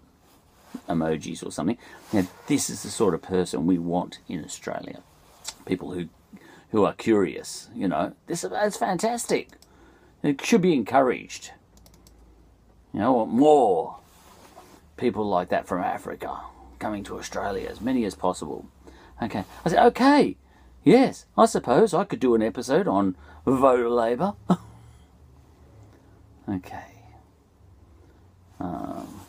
emojis 0.88 1.46
or 1.46 1.52
something. 1.52 1.78
Now, 2.14 2.28
this 2.48 2.70
is 2.70 2.84
the 2.84 2.90
sort 2.90 3.14
of 3.14 3.22
person 3.22 3.66
we 3.66 3.78
want 3.78 4.20
in 4.28 4.44
Australia. 4.44 5.02
People 5.66 5.92
who 5.92 6.10
who 6.72 6.86
are 6.86 6.94
curious, 6.94 7.68
you 7.76 7.88
know. 7.88 8.14
This 8.28 8.46
is 8.46 8.78
fantastic. 8.78 9.50
It 10.24 10.44
should 10.44 10.62
be 10.62 10.74
encouraged. 10.74 11.52
You 12.94 13.02
know, 13.02 13.14
want 13.14 13.32
more 13.32 13.98
people 14.98 15.28
like 15.28 15.50
that 15.50 15.68
from 15.68 15.82
Africa 15.82 16.40
coming 16.80 17.04
to 17.06 17.18
Australia, 17.18 17.68
as 17.70 17.82
many 17.82 18.06
as 18.06 18.16
possible. 18.16 18.68
Okay. 19.22 19.44
I 19.66 19.70
said, 19.70 19.86
okay, 19.88 20.38
yes, 20.84 21.26
I 21.38 21.46
suppose 21.46 21.94
I 21.94 22.04
could 22.04 22.20
do 22.20 22.36
an 22.36 22.42
episode 22.42 22.88
on 22.88 23.16
voter 23.46 23.90
labour. 23.90 24.34
okay. 26.50 26.86
Um, 28.60 29.22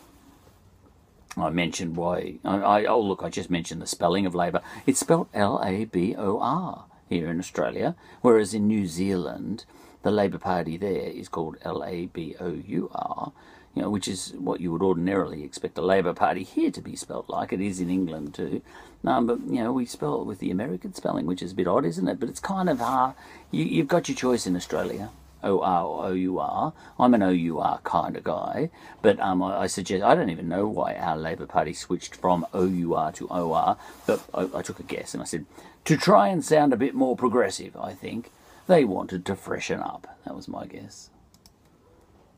I 1.35 1.49
mentioned 1.49 1.95
why. 1.95 2.35
I, 2.45 2.57
I, 2.57 2.85
oh, 2.85 3.01
look, 3.01 3.23
I 3.23 3.29
just 3.29 3.49
mentioned 3.49 3.81
the 3.81 3.87
spelling 3.87 4.25
of 4.25 4.35
labour. 4.35 4.61
It's 4.85 4.99
spelled 4.99 5.27
L 5.33 5.59
A 5.63 5.85
B 5.85 6.15
O 6.15 6.39
R 6.39 6.85
here 7.09 7.29
in 7.29 7.39
Australia, 7.39 7.95
whereas 8.21 8.53
in 8.53 8.67
New 8.67 8.87
Zealand, 8.87 9.65
the 10.03 10.11
Labour 10.11 10.37
Party 10.37 10.77
there 10.77 11.09
is 11.09 11.29
called 11.29 11.57
L-A-B-O-U-R, 11.63 13.31
you 13.73 13.81
know, 13.81 13.89
which 13.89 14.07
is 14.07 14.33
what 14.37 14.59
you 14.59 14.71
would 14.71 14.83
ordinarily 14.83 15.43
expect 15.43 15.77
a 15.77 15.81
Labour 15.81 16.13
Party 16.13 16.43
here 16.43 16.71
to 16.71 16.81
be 16.81 16.95
spelt 16.95 17.29
like. 17.29 17.51
It 17.51 17.61
is 17.61 17.79
in 17.79 17.89
England 17.89 18.35
too. 18.35 18.61
Um, 19.05 19.27
but, 19.27 19.39
you 19.47 19.63
know, 19.63 19.73
we 19.73 19.85
spell 19.85 20.21
it 20.21 20.25
with 20.25 20.39
the 20.39 20.51
American 20.51 20.93
spelling, 20.93 21.25
which 21.25 21.41
is 21.41 21.51
a 21.53 21.55
bit 21.55 21.67
odd, 21.67 21.85
isn't 21.85 22.07
it? 22.07 22.19
But 22.19 22.29
it's 22.29 22.39
kind 22.39 22.69
of 22.69 22.79
hard. 22.79 23.15
You, 23.51 23.65
you've 23.65 23.87
got 23.87 24.07
your 24.07 24.15
choice 24.15 24.45
in 24.45 24.55
Australia. 24.55 25.09
O-R 25.43 25.85
or 25.85 26.05
O-U-R. 26.07 26.73
I'm 26.99 27.13
an 27.13 27.23
O-U-R 27.23 27.79
kind 27.83 28.15
of 28.15 28.23
guy, 28.23 28.69
but 29.01 29.19
um, 29.19 29.41
I, 29.43 29.61
I, 29.61 29.67
suggest, 29.67 30.03
I 30.03 30.15
don't 30.15 30.29
even 30.29 30.47
know 30.47 30.67
why 30.67 30.95
our 30.95 31.17
Labour 31.17 31.45
Party 31.45 31.73
switched 31.73 32.15
from 32.15 32.45
O-U-R 32.53 33.11
to 33.13 33.27
O-R, 33.29 33.77
but 34.05 34.23
I, 34.33 34.49
I 34.55 34.61
took 34.61 34.79
a 34.79 34.83
guess 34.83 35.13
and 35.13 35.21
I 35.21 35.25
said, 35.25 35.45
to 35.85 35.97
try 35.97 36.29
and 36.29 36.43
sound 36.43 36.73
a 36.73 36.77
bit 36.77 36.95
more 36.95 37.15
progressive, 37.15 37.75
I 37.75 37.93
think. 37.93 38.31
They 38.67 38.85
wanted 38.85 39.25
to 39.25 39.35
freshen 39.35 39.81
up. 39.81 40.07
That 40.25 40.35
was 40.35 40.47
my 40.47 40.65
guess. 40.65 41.09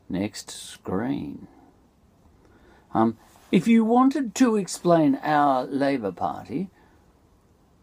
Next 0.08 0.50
screen. 0.50 1.46
Um, 2.92 3.16
if 3.52 3.68
you 3.68 3.84
wanted 3.84 4.34
to 4.36 4.56
explain 4.56 5.20
our 5.22 5.64
Labour 5.66 6.12
Party, 6.12 6.68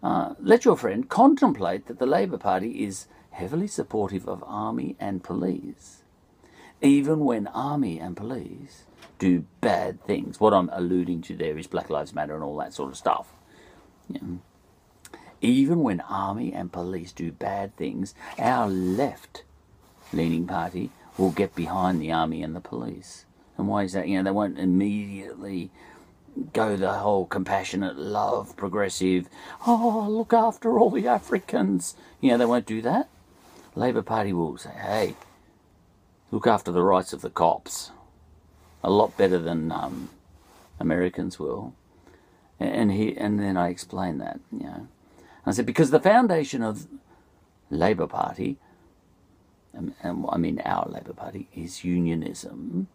uh, 0.02 0.34
let 0.40 0.66
your 0.66 0.76
friend 0.76 1.08
contemplate 1.08 1.88
that 1.88 2.00
the 2.00 2.06
Labour 2.06 2.38
Party 2.38 2.84
is 2.84 3.08
heavily 3.34 3.68
supportive 3.68 4.28
of 4.28 4.44
army 4.48 4.96
and 5.00 5.24
police. 5.24 6.04
Even 6.82 7.20
when 7.22 7.48
army 7.48 8.00
and 8.00 8.16
police 8.16 8.86
do 9.20 9.46
bad 9.62 10.04
things. 10.06 10.40
What 10.40 10.54
I'm 10.54 10.70
alluding 10.72 11.22
to 11.24 11.36
there 11.36 11.58
is 11.58 11.68
Black 11.68 11.90
Lives 11.90 12.14
Matter 12.14 12.36
and 12.36 12.44
all 12.44 12.58
that 12.58 12.74
sort 12.74 12.92
of 12.92 12.98
stuff. 12.98 13.34
Even 15.42 15.82
when 15.82 16.02
army 16.02 16.54
and 16.54 16.72
police 16.72 17.12
do 17.12 17.32
bad 17.32 17.76
things, 17.76 18.14
our 18.38 18.68
left 18.68 19.44
leaning 20.12 20.48
party 20.48 20.90
will 21.18 21.32
get 21.32 21.56
behind 21.56 22.02
the 22.02 22.12
army 22.12 22.44
and 22.44 22.56
the 22.56 22.62
police. 22.62 23.26
And 23.58 23.68
why 23.68 23.84
is 23.84 23.94
that? 23.94 24.08
You 24.08 24.18
know, 24.18 24.24
they 24.24 24.32
won't 24.32 24.60
immediately 24.60 25.72
go 26.52 26.76
the 26.76 26.94
whole 26.94 27.26
compassionate 27.26 27.98
love, 27.98 28.56
progressive, 28.58 29.30
oh, 29.68 30.08
look 30.10 30.34
after 30.34 30.80
all 30.80 30.90
the 30.90 31.08
Africans. 31.08 31.96
You 32.20 32.32
know, 32.32 32.38
they 32.38 32.46
won't 32.46 32.66
do 32.66 32.82
that. 32.82 33.10
Labour 33.76 34.02
Party 34.02 34.34
will 34.34 34.58
say, 34.58 34.72
hey, 34.72 35.16
look 36.32 36.46
after 36.46 36.72
the 36.72 36.84
rights 36.84 37.14
of 37.14 37.22
the 37.22 37.30
cops. 37.30 37.92
A 38.84 38.90
lot 38.90 39.18
better 39.18 39.40
than 39.40 39.72
um, 39.72 40.10
Americans 40.80 41.40
will. 41.40 41.74
And 42.60 42.92
he, 42.92 43.18
and 43.18 43.40
then 43.40 43.58
I 43.58 43.70
explain 43.70 44.20
that, 44.20 44.40
you 44.52 44.66
know. 44.66 44.88
I 45.46 45.52
said, 45.52 45.66
because 45.66 45.92
the 45.92 46.00
foundation 46.00 46.62
of 46.62 46.88
Labour 47.70 48.08
Party, 48.08 48.58
and, 49.74 49.94
and 50.02 50.26
I 50.30 50.38
mean 50.38 50.62
our 50.64 50.88
Labour 50.88 51.14
Party, 51.14 51.48
is 51.54 51.84
unionism. 51.84 52.88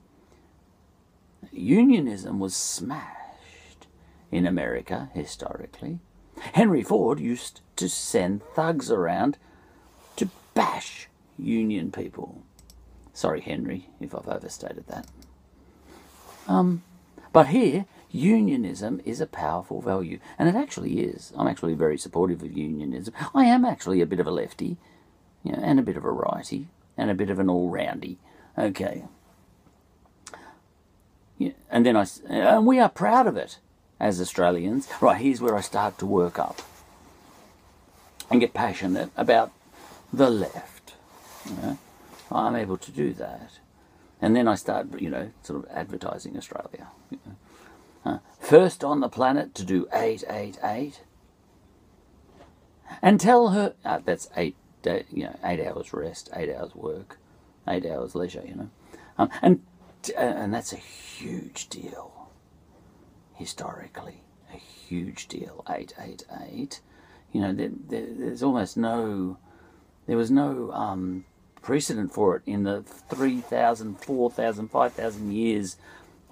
Unionism 1.52 2.38
was 2.38 2.54
smashed 2.54 3.86
in 4.30 4.46
America 4.46 5.10
historically. 5.12 5.98
Henry 6.38 6.82
Ford 6.82 7.18
used 7.18 7.60
to 7.76 7.88
send 7.88 8.42
thugs 8.54 8.90
around 8.90 9.38
bash 10.58 11.08
union 11.38 11.92
people. 11.92 12.42
Sorry, 13.12 13.40
Henry, 13.40 13.90
if 14.00 14.12
I've 14.12 14.26
overstated 14.26 14.88
that. 14.88 15.06
Um, 16.48 16.82
but 17.32 17.46
here, 17.46 17.86
unionism 18.10 19.00
is 19.04 19.20
a 19.20 19.26
powerful 19.26 19.80
value, 19.80 20.18
and 20.36 20.48
it 20.48 20.56
actually 20.56 20.98
is. 20.98 21.32
I'm 21.36 21.46
actually 21.46 21.74
very 21.74 21.96
supportive 21.96 22.42
of 22.42 22.56
unionism. 22.56 23.14
I 23.36 23.44
am 23.44 23.64
actually 23.64 24.00
a 24.00 24.06
bit 24.06 24.18
of 24.18 24.26
a 24.26 24.32
lefty, 24.32 24.78
you 25.44 25.52
know, 25.52 25.60
and 25.62 25.78
a 25.78 25.82
bit 25.84 25.96
of 25.96 26.04
a 26.04 26.10
righty, 26.10 26.66
and 26.96 27.08
a 27.08 27.14
bit 27.14 27.30
of 27.30 27.38
an 27.38 27.48
all-roundy. 27.48 28.18
Okay. 28.58 29.04
Yeah, 31.38 31.52
and 31.70 31.86
then 31.86 31.96
I, 31.96 32.04
and 32.28 32.66
we 32.66 32.80
are 32.80 32.88
proud 32.88 33.28
of 33.28 33.36
it 33.36 33.60
as 34.00 34.20
Australians. 34.20 34.88
Right, 35.00 35.20
here's 35.20 35.40
where 35.40 35.54
I 35.54 35.60
start 35.60 35.98
to 35.98 36.06
work 36.06 36.36
up 36.36 36.62
and 38.28 38.40
get 38.40 38.54
passionate 38.54 39.10
about 39.16 39.52
the 40.12 40.30
left. 40.30 40.94
I'm 42.30 42.56
able 42.56 42.76
to 42.78 42.90
do 42.90 43.12
that. 43.14 43.58
And 44.20 44.34
then 44.34 44.48
I 44.48 44.56
start, 44.56 45.00
you 45.00 45.10
know, 45.10 45.30
sort 45.42 45.64
of 45.64 45.70
advertising 45.70 46.36
Australia. 46.36 46.88
Uh, 48.04 48.18
first 48.40 48.82
on 48.84 49.00
the 49.00 49.08
planet 49.08 49.54
to 49.54 49.64
do 49.64 49.86
888. 49.92 51.02
And 53.02 53.20
tell 53.20 53.48
her, 53.48 53.74
uh, 53.84 54.00
that's 54.04 54.28
eight, 54.36 54.56
day, 54.82 55.04
you 55.10 55.24
know, 55.24 55.38
eight 55.44 55.64
hours 55.64 55.92
rest, 55.92 56.30
eight 56.34 56.54
hours 56.54 56.74
work, 56.74 57.18
eight 57.66 57.86
hours 57.86 58.14
leisure, 58.14 58.42
you 58.46 58.54
know. 58.54 58.70
Um, 59.18 59.30
and, 59.42 59.62
uh, 60.16 60.20
and 60.20 60.54
that's 60.54 60.72
a 60.72 60.76
huge 60.76 61.68
deal, 61.68 62.30
historically, 63.34 64.22
a 64.52 64.56
huge 64.56 65.28
deal, 65.28 65.64
888. 65.68 66.80
You 67.32 67.40
know, 67.42 67.52
there, 67.52 67.70
there, 67.88 68.06
there's 68.08 68.42
almost 68.42 68.76
no, 68.76 69.36
there 70.08 70.16
was 70.16 70.30
no 70.30 70.72
um, 70.72 71.26
precedent 71.62 72.12
for 72.12 72.34
it 72.34 72.42
in 72.46 72.64
the 72.64 72.82
3,000, 73.10 74.00
4,000, 74.00 74.68
5,000 74.68 75.32
years 75.32 75.76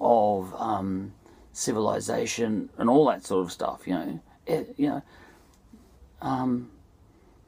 of 0.00 0.54
um, 0.54 1.12
civilization 1.52 2.71
and 2.78 2.88
all 2.88 3.06
that 3.06 3.25
sort 3.25 3.45
of 3.45 3.52
stuff, 3.52 3.87
you 3.87 3.92
know. 3.92 4.21
It, 4.47 4.75
you 4.78 4.88
know, 4.88 5.02
um, 6.23 6.71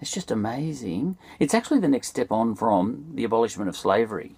it's 0.01 0.13
just 0.13 0.31
amazing. 0.31 1.17
It's 1.41 1.55
actually 1.55 1.81
the 1.81 1.89
next 1.89 2.09
step 2.09 2.31
on 2.31 2.55
from 2.55 3.13
the 3.15 3.25
abolishment 3.25 3.71
of 3.71 3.77
slavery, 3.77 4.37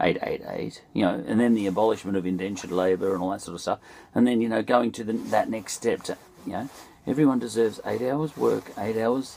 888, 0.00 0.82
you 0.92 1.02
know, 1.02 1.22
and 1.24 1.38
then 1.38 1.54
the 1.54 1.68
abolishment 1.68 2.16
of 2.16 2.26
indentured 2.26 2.72
labour 2.72 3.14
and 3.14 3.22
all 3.22 3.30
that 3.30 3.40
sort 3.40 3.54
of 3.54 3.60
stuff. 3.60 3.78
And 4.16 4.26
then, 4.26 4.40
you 4.40 4.48
know, 4.48 4.62
going 4.62 4.90
to 4.92 5.04
the, 5.04 5.12
that 5.12 5.48
next 5.48 5.74
step 5.74 6.02
to, 6.04 6.18
you 6.44 6.54
know, 6.54 6.70
everyone 7.06 7.38
deserves 7.38 7.80
eight 7.86 8.02
hours 8.02 8.36
work, 8.36 8.72
eight 8.76 8.96
hours 8.96 9.36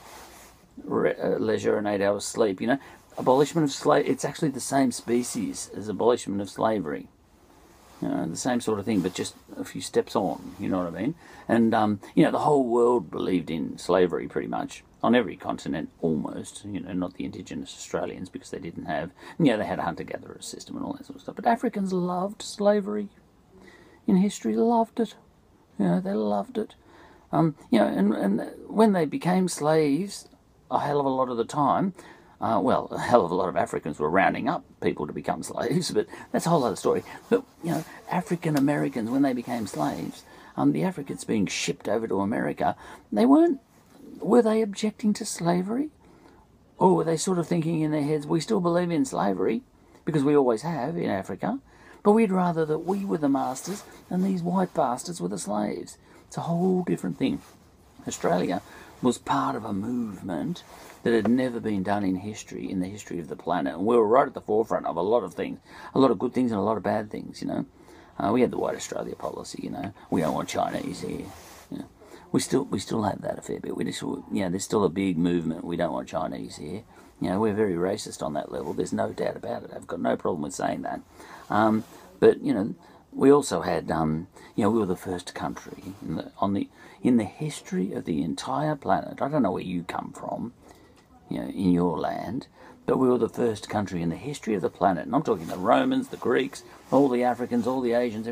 leisure, 0.84 1.78
and 1.78 1.88
eight 1.88 2.02
hours 2.02 2.26
sleep, 2.26 2.62
you 2.62 2.68
know? 2.68 2.80
Abolishment 3.18 3.66
of 3.66 3.72
slave 3.72 4.08
it's 4.08 4.26
actually 4.26 4.50
the 4.50 4.60
same 4.60 4.92
species 4.92 5.70
as 5.76 5.88
abolishment 5.88 6.42
of 6.42 6.50
slavery. 6.50 7.08
You 8.02 8.10
know, 8.10 8.26
the 8.26 8.36
same 8.36 8.60
sort 8.60 8.80
of 8.80 8.86
thing 8.86 9.02
but 9.02 9.14
just 9.14 9.36
a 9.56 9.64
few 9.64 9.82
steps 9.82 10.16
on 10.16 10.56
you 10.60 10.68
know 10.68 10.80
what 10.80 10.88
i 10.88 11.02
mean? 11.02 11.16
And 11.48 11.74
um, 11.74 12.00
you 12.16 12.24
know 12.24 12.32
the 12.32 12.40
whole 12.40 12.64
world 12.64 13.12
believed 13.12 13.50
in 13.52 13.78
slavery 13.78 14.28
pretty 14.28 14.48
much 14.48 14.84
on 15.04 15.14
every 15.16 15.36
continent 15.36 15.90
almost 16.02 16.66
you 16.66 16.80
know 16.80 16.94
not 16.94 17.14
the 17.14 17.26
indigenous 17.26 17.74
australians 17.74 18.30
because 18.30 18.50
they 18.50 18.60
didn't 18.60 18.86
have 18.86 19.12
you 19.38 19.46
know 19.46 19.58
they 19.58 19.66
had 19.66 19.80
a 19.80 19.84
hunter-gatherer 19.84 20.42
system 20.42 20.76
and 20.76 20.86
all 20.86 20.94
that 20.94 21.06
sort 21.06 21.18
of 21.18 21.22
stuff. 21.22 21.36
But 21.36 21.46
africans 21.46 21.94
loved 21.94 22.42
slavery. 22.42 23.10
In 24.08 24.18
history 24.18 24.56
loved 24.56 25.00
it. 25.00 25.16
You 25.80 25.86
know 25.86 26.00
they 26.02 26.14
loved 26.14 26.58
it. 26.58 26.76
Um, 27.32 27.56
you 27.70 27.80
know 27.80 27.88
and, 27.88 28.14
and 28.14 28.52
when 28.68 28.94
they 28.94 29.06
became 29.06 29.48
slaves 29.48 30.28
a 30.72 30.80
hell 30.80 31.00
of 31.00 31.06
a 31.06 31.10
lot 31.10 31.30
of 31.30 31.38
the 31.38 31.46
time 31.46 31.94
uh, 32.44 32.60
well, 32.60 32.90
a 32.92 33.00
hell 33.00 33.24
of 33.24 33.32
a 33.32 33.36
lot 33.36 33.48
of 33.48 33.56
Africans 33.56 33.98
were 34.00 34.10
rounding 34.10 34.50
up 34.50 34.66
people 34.82 35.08
to 35.08 35.14
become 35.14 35.44
slaves, 35.44 35.92
but 35.92 36.08
that's 36.34 36.46
a 36.46 36.50
whole 36.50 36.66
other 36.66 36.76
story. 36.76 37.02
But, 37.30 37.44
you 37.64 37.72
know, 37.72 37.86
African 38.12 38.58
Americans, 38.58 39.10
when 39.10 39.22
they 39.22 39.32
became 39.32 39.66
slaves, 39.66 40.24
um, 40.58 40.74
the 40.74 40.84
Africans 40.84 41.24
being 41.24 41.48
shipped 41.48 41.88
over 41.88 42.06
to 42.06 42.20
America, 42.20 42.76
they 43.14 43.26
weren't, 43.26 43.62
were 44.20 44.42
they 44.42 44.62
objecting 44.62 45.14
to 45.14 45.26
slavery? 45.26 45.90
Or 46.78 46.98
were 46.98 47.06
they 47.06 47.16
sort 47.16 47.40
of 47.40 47.48
thinking 47.48 47.80
in 47.80 47.92
their 47.92 48.04
heads, 48.04 48.28
we 48.28 48.42
still 48.42 48.60
believe 48.60 48.92
in 48.92 49.06
slavery, 49.06 49.62
because 50.04 50.24
we 50.26 50.36
always 50.36 50.64
have 50.64 50.98
in 50.98 51.10
Africa, 51.10 51.60
but 52.04 52.12
we'd 52.12 52.30
rather 52.30 52.66
that 52.66 52.80
we 52.80 53.06
were 53.06 53.20
the 53.20 53.30
masters 53.30 53.84
and 54.10 54.22
these 54.22 54.44
white 54.44 54.74
bastards 54.74 55.22
were 55.22 55.30
the 55.30 55.40
slaves. 55.40 55.98
It's 56.28 56.36
a 56.36 56.42
whole 56.42 56.84
different 56.84 57.18
thing. 57.18 57.42
Australia 58.06 58.62
was 59.04 59.18
part 59.18 59.56
of 59.56 59.66
a 59.66 59.74
movement 59.74 60.64
that 61.04 61.14
had 61.14 61.30
never 61.30 61.60
been 61.60 61.84
done 61.84 62.04
in 62.04 62.16
history, 62.16 62.72
in 62.72 62.80
the 62.80 62.88
history 62.88 63.20
of 63.20 63.28
the 63.28 63.36
planet. 63.36 63.74
And 63.74 63.86
we 63.86 63.98
were 63.98 64.08
right 64.08 64.28
at 64.28 64.34
the 64.34 64.42
forefront 64.42 64.86
of 64.86 64.96
a 64.96 65.02
lot 65.02 65.24
of 65.24 65.34
things, 65.34 65.60
a 65.94 66.00
lot 66.00 66.10
of 66.10 66.18
good 66.18 66.34
things 66.34 66.52
and 66.52 66.60
a 66.60 66.64
lot 66.64 66.78
of 66.78 66.84
bad 66.84 67.12
things, 67.12 67.42
you 67.42 67.48
know. 67.48 67.66
Uh, 68.18 68.32
we 68.32 68.42
had 68.42 68.52
the 68.52 68.58
White 68.58 68.76
Australia 68.76 69.16
policy, 69.16 69.60
you 69.64 69.70
know. 69.70 69.94
We 70.10 70.22
don't 70.22 70.34
want 70.34 70.48
Chinese 70.48 71.02
here. 71.02 71.26
You 71.70 71.80
know. 71.80 71.86
We 72.32 72.40
still 72.40 72.64
we 72.66 72.80
still 72.80 73.04
have 73.04 73.22
that 73.22 73.40
a 73.40 73.42
fair 73.42 73.60
bit. 73.60 73.76
We 73.76 73.84
just, 73.84 74.02
you 74.02 74.24
know, 74.32 74.50
there's 74.50 74.64
still 74.64 74.86
a 74.86 74.90
big 74.90 75.18
movement. 75.18 75.66
We 75.66 75.78
don't 75.78 75.94
want 75.94 76.08
Chinese 76.08 76.58
here. 76.58 76.84
You 77.20 77.30
know, 77.30 77.40
we're 77.40 77.54
very 77.54 77.74
racist 77.74 78.22
on 78.22 78.34
that 78.34 78.52
level. 78.52 78.74
There's 78.74 78.94
no 78.94 79.12
doubt 79.12 79.36
about 79.36 79.64
it. 79.64 79.72
I've 79.76 79.88
got 79.88 80.00
no 80.00 80.16
problem 80.16 80.44
with 80.44 80.54
saying 80.54 80.84
that. 80.84 81.02
Um, 81.50 81.84
but 82.20 82.42
you 82.42 82.54
know, 82.54 82.76
we 83.12 83.32
also 83.32 83.62
had, 83.62 83.92
um, 83.92 84.28
you 84.56 84.64
know, 84.64 84.70
we 84.70 84.80
were 84.80 84.86
the 84.86 84.96
first 84.96 85.34
country 85.34 85.94
the, 86.02 86.32
on 86.40 86.54
the 86.54 86.68
in 87.04 87.18
the 87.18 87.24
history 87.24 87.94
of 87.94 88.06
the 88.06 88.24
entire 88.24 88.76
planet. 88.76 89.22
I 89.22 89.28
don't 89.28 89.44
know 89.44 89.52
where 89.52 89.62
you 89.62 89.84
come 89.84 90.14
from, 90.14 90.54
you 91.30 91.40
know, 91.40 91.48
in 91.48 91.72
your 91.72 92.00
land, 92.00 92.48
but 92.86 92.98
we 92.98 93.08
were 93.10 93.18
the 93.18 93.30
first 93.30 93.70
country 93.70 94.02
in 94.02 94.10
the 94.10 94.16
history 94.16 94.56
of 94.56 94.62
the 94.62 94.70
planet, 94.70 95.06
and 95.06 95.14
I'm 95.14 95.24
talking 95.24 95.48
the 95.48 95.58
Romans, 95.58 96.08
the 96.08 96.18
Greeks, 96.18 96.64
all 96.92 97.10
the 97.10 97.24
Africans, 97.24 97.68
all 97.68 97.82
the 97.82 97.94
Asians, 97.94 98.28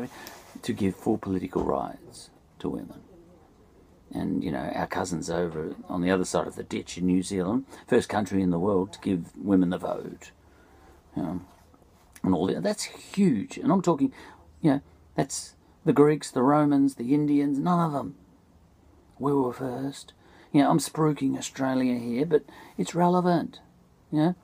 to 0.62 0.72
give 0.72 0.96
full 0.96 1.18
political 1.18 1.62
rights 1.62 2.30
to 2.58 2.68
women. 2.68 3.02
And, 4.14 4.42
you 4.44 4.50
know, 4.50 4.70
our 4.74 4.86
cousins 4.86 5.30
over 5.30 5.74
on 5.88 6.02
the 6.02 6.10
other 6.10 6.24
side 6.24 6.46
of 6.46 6.56
the 6.56 6.62
ditch 6.62 6.98
in 6.98 7.06
New 7.06 7.22
Zealand, 7.22 7.64
first 7.86 8.08
country 8.08 8.42
in 8.42 8.50
the 8.50 8.58
world 8.58 8.92
to 8.94 9.00
give 9.00 9.34
women 9.36 9.70
the 9.70 9.78
vote. 9.78 10.32
You 11.16 11.22
know, 11.22 11.40
and 12.22 12.34
all 12.34 12.46
that. 12.46 12.62
That's 12.62 12.84
huge. 12.84 13.58
And 13.58 13.72
I'm 13.72 13.82
talking, 13.82 14.12
you 14.60 14.70
know, 14.70 14.80
that's 15.14 15.54
the 15.84 15.92
Greeks, 15.92 16.30
the 16.30 16.42
Romans, 16.42 16.94
the 16.94 17.14
Indians, 17.14 17.58
none 17.58 17.80
of 17.80 17.92
them. 17.92 18.16
We 19.22 19.32
were 19.32 19.52
first. 19.52 20.14
You 20.50 20.62
know, 20.62 20.70
I'm 20.70 20.80
spruiking 20.80 21.38
Australia 21.38 21.94
here, 21.94 22.26
but 22.26 22.42
it's 22.76 22.92
relevant. 22.92 23.60
You 24.10 24.18
know, 24.18 24.34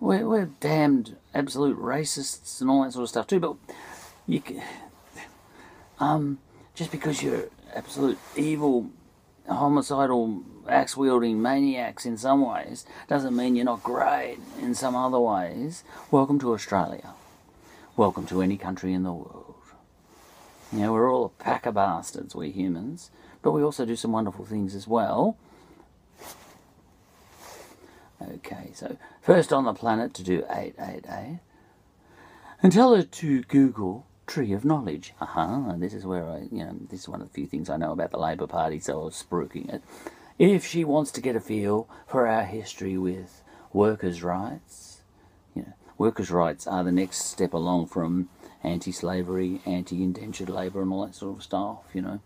we're, 0.00 0.28
we're 0.28 0.50
damned 0.60 1.16
absolute 1.32 1.78
racists 1.78 2.60
and 2.60 2.68
all 2.68 2.82
that 2.84 2.92
sort 2.92 3.04
of 3.04 3.08
stuff 3.08 3.26
too. 3.26 3.40
But 3.40 3.56
you, 4.26 4.42
um, 5.98 6.40
just 6.74 6.90
because 6.90 7.22
you're 7.22 7.48
absolute 7.74 8.18
evil, 8.36 8.90
homicidal, 9.48 10.42
axe 10.68 10.94
wielding 10.94 11.40
maniacs 11.40 12.04
in 12.04 12.18
some 12.18 12.46
ways 12.46 12.84
doesn't 13.08 13.34
mean 13.34 13.56
you're 13.56 13.64
not 13.64 13.82
great 13.82 14.36
in 14.60 14.74
some 14.74 14.94
other 14.94 15.18
ways. 15.18 15.84
Welcome 16.10 16.38
to 16.40 16.52
Australia. 16.52 17.14
Welcome 17.96 18.26
to 18.26 18.42
any 18.42 18.58
country 18.58 18.92
in 18.92 19.04
the 19.04 19.12
world. 19.14 19.54
You 20.70 20.80
know, 20.80 20.92
we're 20.92 21.10
all 21.10 21.24
a 21.24 21.42
pack 21.42 21.64
of 21.64 21.76
bastards, 21.76 22.34
we 22.34 22.50
humans, 22.50 23.10
but 23.42 23.52
we 23.52 23.62
also 23.62 23.84
do 23.84 23.96
some 23.96 24.12
wonderful 24.12 24.44
things 24.44 24.74
as 24.74 24.86
well. 24.86 25.36
Okay, 28.20 28.72
so 28.74 28.96
first 29.22 29.52
on 29.52 29.64
the 29.64 29.72
planet 29.72 30.12
to 30.14 30.22
do 30.22 30.44
888. 30.50 31.38
And 32.62 32.72
tell 32.72 32.94
her 32.94 33.02
to 33.02 33.42
Google 33.44 34.06
Tree 34.26 34.52
of 34.52 34.64
Knowledge. 34.64 35.14
Uh-huh, 35.20 35.74
this 35.76 35.94
is 35.94 36.04
where 36.04 36.28
I, 36.28 36.48
you 36.50 36.64
know, 36.64 36.76
this 36.90 37.02
is 37.02 37.08
one 37.08 37.20
of 37.20 37.28
the 37.28 37.34
few 37.34 37.46
things 37.46 37.70
I 37.70 37.76
know 37.76 37.92
about 37.92 38.10
the 38.10 38.18
Labor 38.18 38.48
Party, 38.48 38.80
so 38.80 39.00
I 39.00 39.04
was 39.04 39.24
spruiking 39.28 39.72
it. 39.72 39.82
If 40.38 40.66
she 40.66 40.84
wants 40.84 41.12
to 41.12 41.20
get 41.20 41.36
a 41.36 41.40
feel 41.40 41.88
for 42.06 42.26
our 42.26 42.44
history 42.44 42.98
with 42.98 43.42
workers' 43.72 44.22
rights, 44.22 45.02
you 45.54 45.62
know, 45.62 45.72
workers' 45.96 46.30
rights 46.30 46.66
are 46.66 46.82
the 46.82 46.92
next 46.92 47.18
step 47.18 47.52
along 47.52 47.86
from 47.86 48.28
anti-slavery, 48.64 49.60
anti-indentured 49.64 50.50
labour 50.50 50.82
and 50.82 50.92
all 50.92 51.06
that 51.06 51.14
sort 51.14 51.36
of 51.36 51.42
stuff, 51.44 51.84
you 51.94 52.02
know 52.02 52.20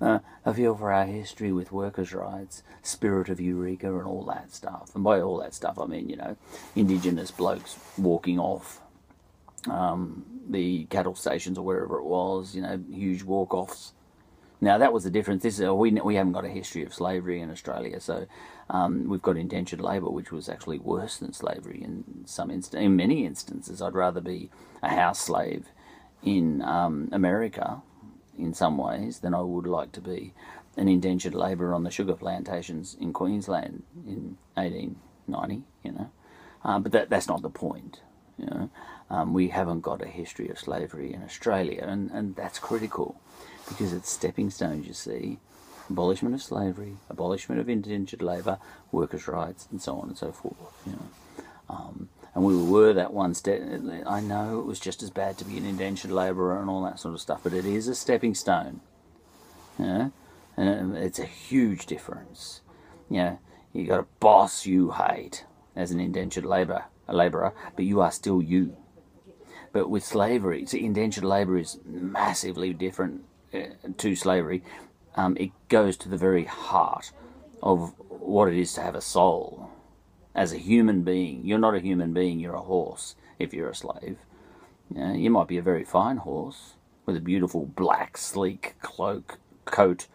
uh, 0.00 0.20
a 0.44 0.54
feel 0.54 0.74
for 0.74 0.92
our 0.92 1.04
history 1.04 1.52
with 1.52 1.72
workers' 1.72 2.12
rights, 2.12 2.62
spirit 2.82 3.28
of 3.28 3.40
Eureka, 3.40 3.98
and 3.98 4.06
all 4.06 4.24
that 4.24 4.52
stuff. 4.52 4.94
And 4.94 5.04
by 5.04 5.20
all 5.20 5.38
that 5.38 5.54
stuff, 5.54 5.78
I 5.78 5.86
mean, 5.86 6.08
you 6.08 6.16
know, 6.16 6.36
Indigenous 6.74 7.30
blokes 7.30 7.78
walking 7.98 8.38
off 8.38 8.80
um, 9.68 10.24
the 10.48 10.84
cattle 10.86 11.14
stations 11.14 11.58
or 11.58 11.64
wherever 11.64 11.98
it 11.98 12.04
was, 12.04 12.54
you 12.54 12.62
know, 12.62 12.82
huge 12.90 13.22
walk 13.22 13.52
offs. 13.52 13.92
Now, 14.62 14.76
that 14.78 14.92
was 14.92 15.04
the 15.04 15.10
difference. 15.10 15.42
This 15.42 15.60
uh, 15.60 15.74
we, 15.74 15.90
we 15.92 16.16
haven't 16.16 16.32
got 16.32 16.44
a 16.44 16.48
history 16.48 16.82
of 16.82 16.92
slavery 16.92 17.40
in 17.40 17.50
Australia, 17.50 17.98
so 18.00 18.26
um, 18.68 19.08
we've 19.08 19.22
got 19.22 19.36
indentured 19.36 19.80
labour, 19.80 20.10
which 20.10 20.32
was 20.32 20.48
actually 20.48 20.78
worse 20.78 21.16
than 21.16 21.32
slavery 21.32 21.82
in 21.82 22.04
some 22.26 22.50
inst- 22.50 22.74
in 22.74 22.94
many 22.94 23.24
instances. 23.24 23.80
I'd 23.80 23.94
rather 23.94 24.20
be 24.20 24.50
a 24.82 24.88
house 24.88 25.20
slave 25.20 25.66
in 26.22 26.60
um, 26.62 27.08
America 27.10 27.80
in 28.42 28.54
some 28.54 28.78
ways 28.78 29.20
than 29.20 29.34
I 29.34 29.40
would 29.40 29.66
like 29.66 29.92
to 29.92 30.00
be 30.00 30.32
an 30.76 30.88
indentured 30.88 31.34
labourer 31.34 31.74
on 31.74 31.84
the 31.84 31.90
sugar 31.90 32.14
plantations 32.14 32.96
in 33.00 33.12
Queensland 33.12 33.82
in 34.06 34.38
1890, 34.54 35.62
you 35.84 35.92
know. 35.92 36.10
Uh, 36.64 36.78
but 36.78 36.92
that, 36.92 37.10
that's 37.10 37.28
not 37.28 37.42
the 37.42 37.50
point. 37.50 38.00
You 38.38 38.46
know? 38.46 38.70
Um, 39.10 39.34
we 39.34 39.48
haven't 39.48 39.80
got 39.80 40.02
a 40.02 40.06
history 40.06 40.48
of 40.48 40.58
slavery 40.58 41.12
in 41.12 41.22
Australia, 41.22 41.84
and, 41.86 42.10
and 42.10 42.36
that's 42.36 42.58
critical 42.58 43.20
because 43.68 43.92
it's 43.92 44.10
stepping 44.10 44.50
stones, 44.50 44.86
you 44.86 44.94
see. 44.94 45.38
Abolishment 45.88 46.34
of 46.34 46.42
slavery, 46.42 46.96
abolishment 47.08 47.60
of 47.60 47.68
indentured 47.68 48.22
labour, 48.22 48.58
workers' 48.92 49.26
rights, 49.26 49.66
and 49.72 49.82
so 49.82 49.98
on 49.98 50.08
and 50.08 50.16
so 50.16 50.30
forth. 50.30 50.56
You 50.86 50.92
know. 50.92 51.08
Um, 51.68 52.08
and 52.34 52.44
we 52.44 52.56
were 52.56 52.92
that 52.92 53.12
one 53.12 53.34
step. 53.34 53.60
I 54.06 54.20
know 54.20 54.60
it 54.60 54.66
was 54.66 54.78
just 54.78 55.02
as 55.02 55.10
bad 55.10 55.36
to 55.38 55.44
be 55.44 55.56
an 55.56 55.66
indentured 55.66 56.12
labourer 56.12 56.60
and 56.60 56.70
all 56.70 56.82
that 56.84 57.00
sort 57.00 57.14
of 57.14 57.20
stuff, 57.20 57.40
but 57.42 57.52
it 57.52 57.64
is 57.64 57.88
a 57.88 57.94
stepping 57.94 58.34
stone. 58.34 58.80
Yeah, 59.78 60.10
and 60.56 60.96
it's 60.96 61.18
a 61.18 61.24
huge 61.24 61.86
difference. 61.86 62.60
Yeah, 63.08 63.36
you 63.72 63.86
got 63.86 64.00
a 64.00 64.06
boss 64.20 64.66
you 64.66 64.92
hate 64.92 65.44
as 65.74 65.90
an 65.90 66.00
indentured 66.00 66.44
labourer, 66.44 66.84
a 67.08 67.14
labourer, 67.14 67.52
but 67.74 67.84
you 67.84 68.00
are 68.00 68.12
still 68.12 68.42
you. 68.42 68.76
But 69.72 69.88
with 69.88 70.04
slavery, 70.04 70.66
see, 70.66 70.84
indentured 70.84 71.24
labour 71.24 71.56
is 71.56 71.78
massively 71.84 72.72
different 72.72 73.22
uh, 73.54 73.60
to 73.98 74.14
slavery. 74.16 74.62
Um, 75.16 75.36
it 75.38 75.50
goes 75.68 75.96
to 75.98 76.08
the 76.08 76.16
very 76.16 76.44
heart 76.44 77.12
of 77.62 77.94
what 78.08 78.48
it 78.48 78.58
is 78.58 78.72
to 78.74 78.82
have 78.82 78.94
a 78.94 79.00
soul 79.00 79.69
as 80.34 80.52
a 80.52 80.58
human 80.58 81.02
being. 81.02 81.44
You're 81.44 81.58
not 81.58 81.74
a 81.74 81.80
human 81.80 82.12
being, 82.12 82.40
you're 82.40 82.54
a 82.54 82.60
horse 82.60 83.14
if 83.38 83.52
you're 83.52 83.70
a 83.70 83.74
slave. 83.74 84.18
Yeah, 84.94 85.14
you 85.14 85.30
might 85.30 85.48
be 85.48 85.58
a 85.58 85.62
very 85.62 85.84
fine 85.84 86.18
horse 86.18 86.74
with 87.06 87.16
a 87.16 87.20
beautiful 87.20 87.66
black, 87.66 88.16
sleek 88.16 88.74
cloak, 88.82 89.38
coat, 89.64 90.06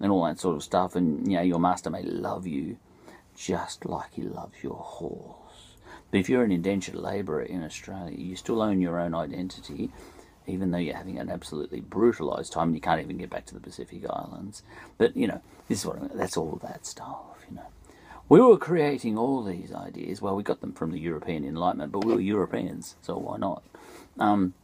and 0.00 0.10
all 0.10 0.24
that 0.24 0.40
sort 0.40 0.56
of 0.56 0.62
stuff, 0.62 0.96
and 0.96 1.30
you 1.30 1.36
know, 1.36 1.42
your 1.42 1.60
master 1.60 1.90
may 1.90 2.02
love 2.02 2.46
you 2.46 2.78
just 3.36 3.84
like 3.84 4.12
he 4.12 4.22
loves 4.22 4.62
your 4.62 4.76
horse. 4.76 5.76
But 6.10 6.20
if 6.20 6.28
you're 6.28 6.44
an 6.44 6.52
indentured 6.52 6.94
labourer 6.94 7.42
in 7.42 7.64
Australia, 7.64 8.16
you 8.16 8.36
still 8.36 8.62
own 8.62 8.80
your 8.80 9.00
own 9.00 9.14
identity, 9.14 9.90
even 10.46 10.70
though 10.70 10.78
you're 10.78 10.96
having 10.96 11.18
an 11.18 11.30
absolutely 11.30 11.80
brutalised 11.80 12.52
time 12.52 12.68
and 12.68 12.74
you 12.74 12.80
can't 12.80 13.00
even 13.00 13.18
get 13.18 13.30
back 13.30 13.46
to 13.46 13.54
the 13.54 13.60
Pacific 13.60 14.04
Islands. 14.08 14.62
But, 14.98 15.16
you 15.16 15.26
know, 15.26 15.40
this 15.68 15.80
is 15.80 15.86
what 15.86 15.96
I 15.96 16.00
mean. 16.00 16.10
That's 16.14 16.36
all 16.36 16.60
that 16.62 16.86
stuff, 16.86 17.44
you 17.48 17.56
know. 17.56 17.66
We 18.28 18.40
were 18.40 18.56
creating 18.56 19.18
all 19.18 19.42
these 19.42 19.72
ideas. 19.72 20.22
Well, 20.22 20.34
we 20.34 20.42
got 20.42 20.60
them 20.60 20.72
from 20.72 20.92
the 20.92 20.98
European 20.98 21.44
Enlightenment, 21.44 21.92
but 21.92 22.04
we 22.04 22.14
were 22.14 22.20
Europeans, 22.20 22.96
so 23.02 23.18
why 23.18 23.36
not? 23.36 23.62
Um, 24.18 24.54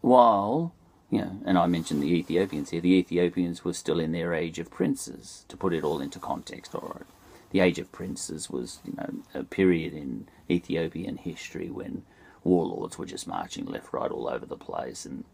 while, 0.00 0.72
you 1.10 1.20
know, 1.20 1.40
and 1.44 1.58
I 1.58 1.66
mentioned 1.66 2.02
the 2.02 2.14
Ethiopians 2.14 2.70
here, 2.70 2.80
the 2.80 2.94
Ethiopians 2.94 3.64
were 3.64 3.72
still 3.72 3.98
in 3.98 4.12
their 4.12 4.32
age 4.32 4.60
of 4.60 4.70
princes, 4.70 5.44
to 5.48 5.56
put 5.56 5.72
it 5.72 5.82
all 5.82 6.00
into 6.00 6.20
context, 6.20 6.74
all 6.74 6.92
right. 6.94 7.06
The 7.50 7.60
age 7.60 7.78
of 7.78 7.90
princes 7.90 8.48
was, 8.48 8.78
you 8.84 8.94
know, 8.96 9.22
a 9.34 9.42
period 9.42 9.92
in 9.92 10.28
Ethiopian 10.48 11.16
history 11.16 11.70
when 11.70 12.04
warlords 12.44 12.96
were 12.96 13.06
just 13.06 13.26
marching 13.26 13.64
left, 13.66 13.92
right, 13.92 14.10
all 14.10 14.28
over 14.28 14.46
the 14.46 14.56
place, 14.56 15.04
and 15.04 15.24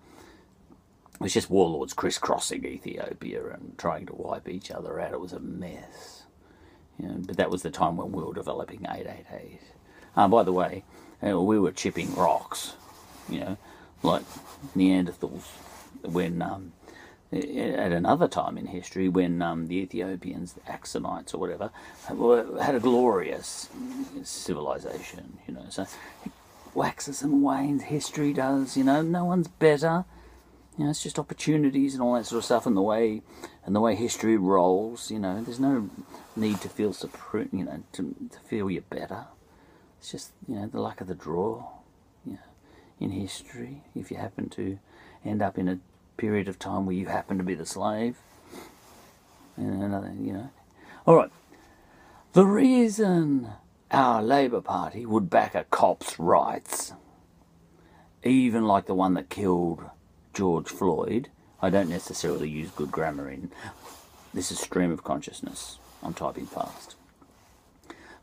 it 1.14 1.20
was 1.20 1.34
just 1.34 1.50
warlords 1.50 1.92
crisscrossing 1.92 2.64
Ethiopia 2.64 3.46
and 3.48 3.76
trying 3.76 4.06
to 4.06 4.14
wipe 4.14 4.48
each 4.48 4.70
other 4.70 4.98
out. 4.98 5.12
It 5.12 5.20
was 5.20 5.32
a 5.34 5.40
mess. 5.40 6.23
You 6.98 7.08
know, 7.08 7.14
but 7.26 7.36
that 7.36 7.50
was 7.50 7.62
the 7.62 7.70
time 7.70 7.96
when 7.96 8.12
we 8.12 8.22
were 8.22 8.34
developing 8.34 8.80
888. 8.84 9.60
Uh, 10.16 10.28
by 10.28 10.42
the 10.42 10.52
way, 10.52 10.84
uh, 11.26 11.40
we 11.40 11.58
were 11.58 11.72
chipping 11.72 12.14
rocks, 12.14 12.74
you 13.28 13.40
know, 13.40 13.56
like 14.02 14.22
Neanderthals, 14.76 15.44
when 16.02 16.40
um, 16.40 16.72
at 17.32 17.92
another 17.92 18.28
time 18.28 18.56
in 18.56 18.66
history 18.66 19.08
when 19.08 19.42
um, 19.42 19.66
the 19.66 19.76
Ethiopians, 19.78 20.52
the 20.52 20.60
Axumites 20.60 21.34
or 21.34 21.38
whatever, 21.38 21.70
had 22.60 22.74
a 22.74 22.80
glorious 22.80 23.68
civilization, 24.22 25.38
you 25.48 25.54
know. 25.54 25.66
So 25.70 25.82
it 26.24 26.32
waxes 26.74 27.22
and 27.22 27.42
wanes, 27.42 27.84
history 27.84 28.32
does, 28.32 28.76
you 28.76 28.84
know, 28.84 29.02
no 29.02 29.24
one's 29.24 29.48
better. 29.48 30.04
You 30.76 30.84
know, 30.84 30.90
it's 30.90 31.02
just 31.02 31.20
opportunities 31.20 31.94
and 31.94 32.02
all 32.02 32.14
that 32.14 32.26
sort 32.26 32.38
of 32.38 32.44
stuff, 32.44 32.66
and 32.66 32.76
the 32.76 32.82
way 32.82 33.22
and 33.64 33.76
the 33.76 33.80
way 33.80 33.94
history 33.94 34.36
rolls. 34.36 35.10
You 35.10 35.20
know, 35.20 35.40
there's 35.42 35.60
no 35.60 35.88
need 36.34 36.60
to 36.62 36.68
feel 36.68 36.92
supreme. 36.92 37.50
You 37.52 37.64
know, 37.64 37.82
to 37.92 38.14
to 38.30 38.38
feel 38.40 38.70
you're 38.70 38.82
better. 38.82 39.26
It's 40.00 40.10
just 40.10 40.32
you 40.48 40.56
know 40.56 40.66
the 40.66 40.80
luck 40.80 41.00
of 41.00 41.06
the 41.06 41.14
draw. 41.14 41.68
You 42.26 42.34
know, 42.34 42.38
in 42.98 43.10
history, 43.10 43.82
if 43.94 44.10
you 44.10 44.16
happen 44.16 44.48
to 44.50 44.78
end 45.24 45.42
up 45.42 45.58
in 45.58 45.68
a 45.68 45.78
period 46.16 46.48
of 46.48 46.58
time 46.58 46.86
where 46.86 46.96
you 46.96 47.06
happen 47.06 47.38
to 47.38 47.44
be 47.44 47.54
the 47.54 47.66
slave, 47.66 48.16
and 49.56 50.26
you 50.26 50.32
know, 50.32 50.50
all 51.06 51.16
right. 51.16 51.30
The 52.32 52.44
reason 52.44 53.48
our 53.92 54.20
Labor 54.20 54.60
Party 54.60 55.06
would 55.06 55.30
back 55.30 55.54
a 55.54 55.62
cop's 55.62 56.18
rights, 56.18 56.92
even 58.24 58.64
like 58.64 58.86
the 58.86 58.94
one 58.94 59.14
that 59.14 59.30
killed 59.30 59.84
George 60.34 60.68
Floyd. 60.68 61.28
I 61.62 61.70
don't 61.70 61.88
necessarily 61.88 62.48
use 62.48 62.70
good 62.70 62.90
grammar 62.90 63.30
in 63.30 63.50
this 64.34 64.50
is 64.50 64.58
stream 64.58 64.90
of 64.90 65.04
consciousness. 65.04 65.78
I'm 66.02 66.12
typing 66.12 66.46
fast. 66.46 66.96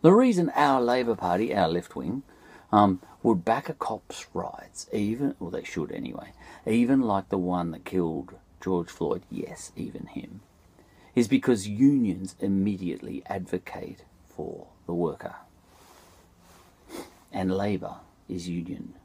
The 0.01 0.11
reason 0.11 0.51
our 0.55 0.81
Labor 0.81 1.15
Party, 1.15 1.55
our 1.55 1.69
left 1.69 1.95
wing, 1.95 2.23
um, 2.71 3.01
would 3.23 3.45
back 3.45 3.69
a 3.69 3.73
cop's 3.73 4.27
rights, 4.33 4.87
even, 4.91 5.35
well, 5.39 5.51
they 5.51 5.63
should 5.63 5.91
anyway, 5.91 6.33
even 6.65 7.01
like 7.01 7.29
the 7.29 7.37
one 7.37 7.71
that 7.71 7.85
killed 7.85 8.33
George 8.59 8.89
Floyd, 8.89 9.23
yes, 9.29 9.71
even 9.77 10.07
him, 10.07 10.41
is 11.15 11.29
because 11.29 11.67
unions 11.67 12.35
immediately 12.41 13.23
advocate 13.27 14.03
for 14.35 14.67
the 14.87 14.93
worker. 14.93 15.35
And 17.31 17.55
Labor 17.55 17.95
is 18.27 18.49
union. 18.49 18.95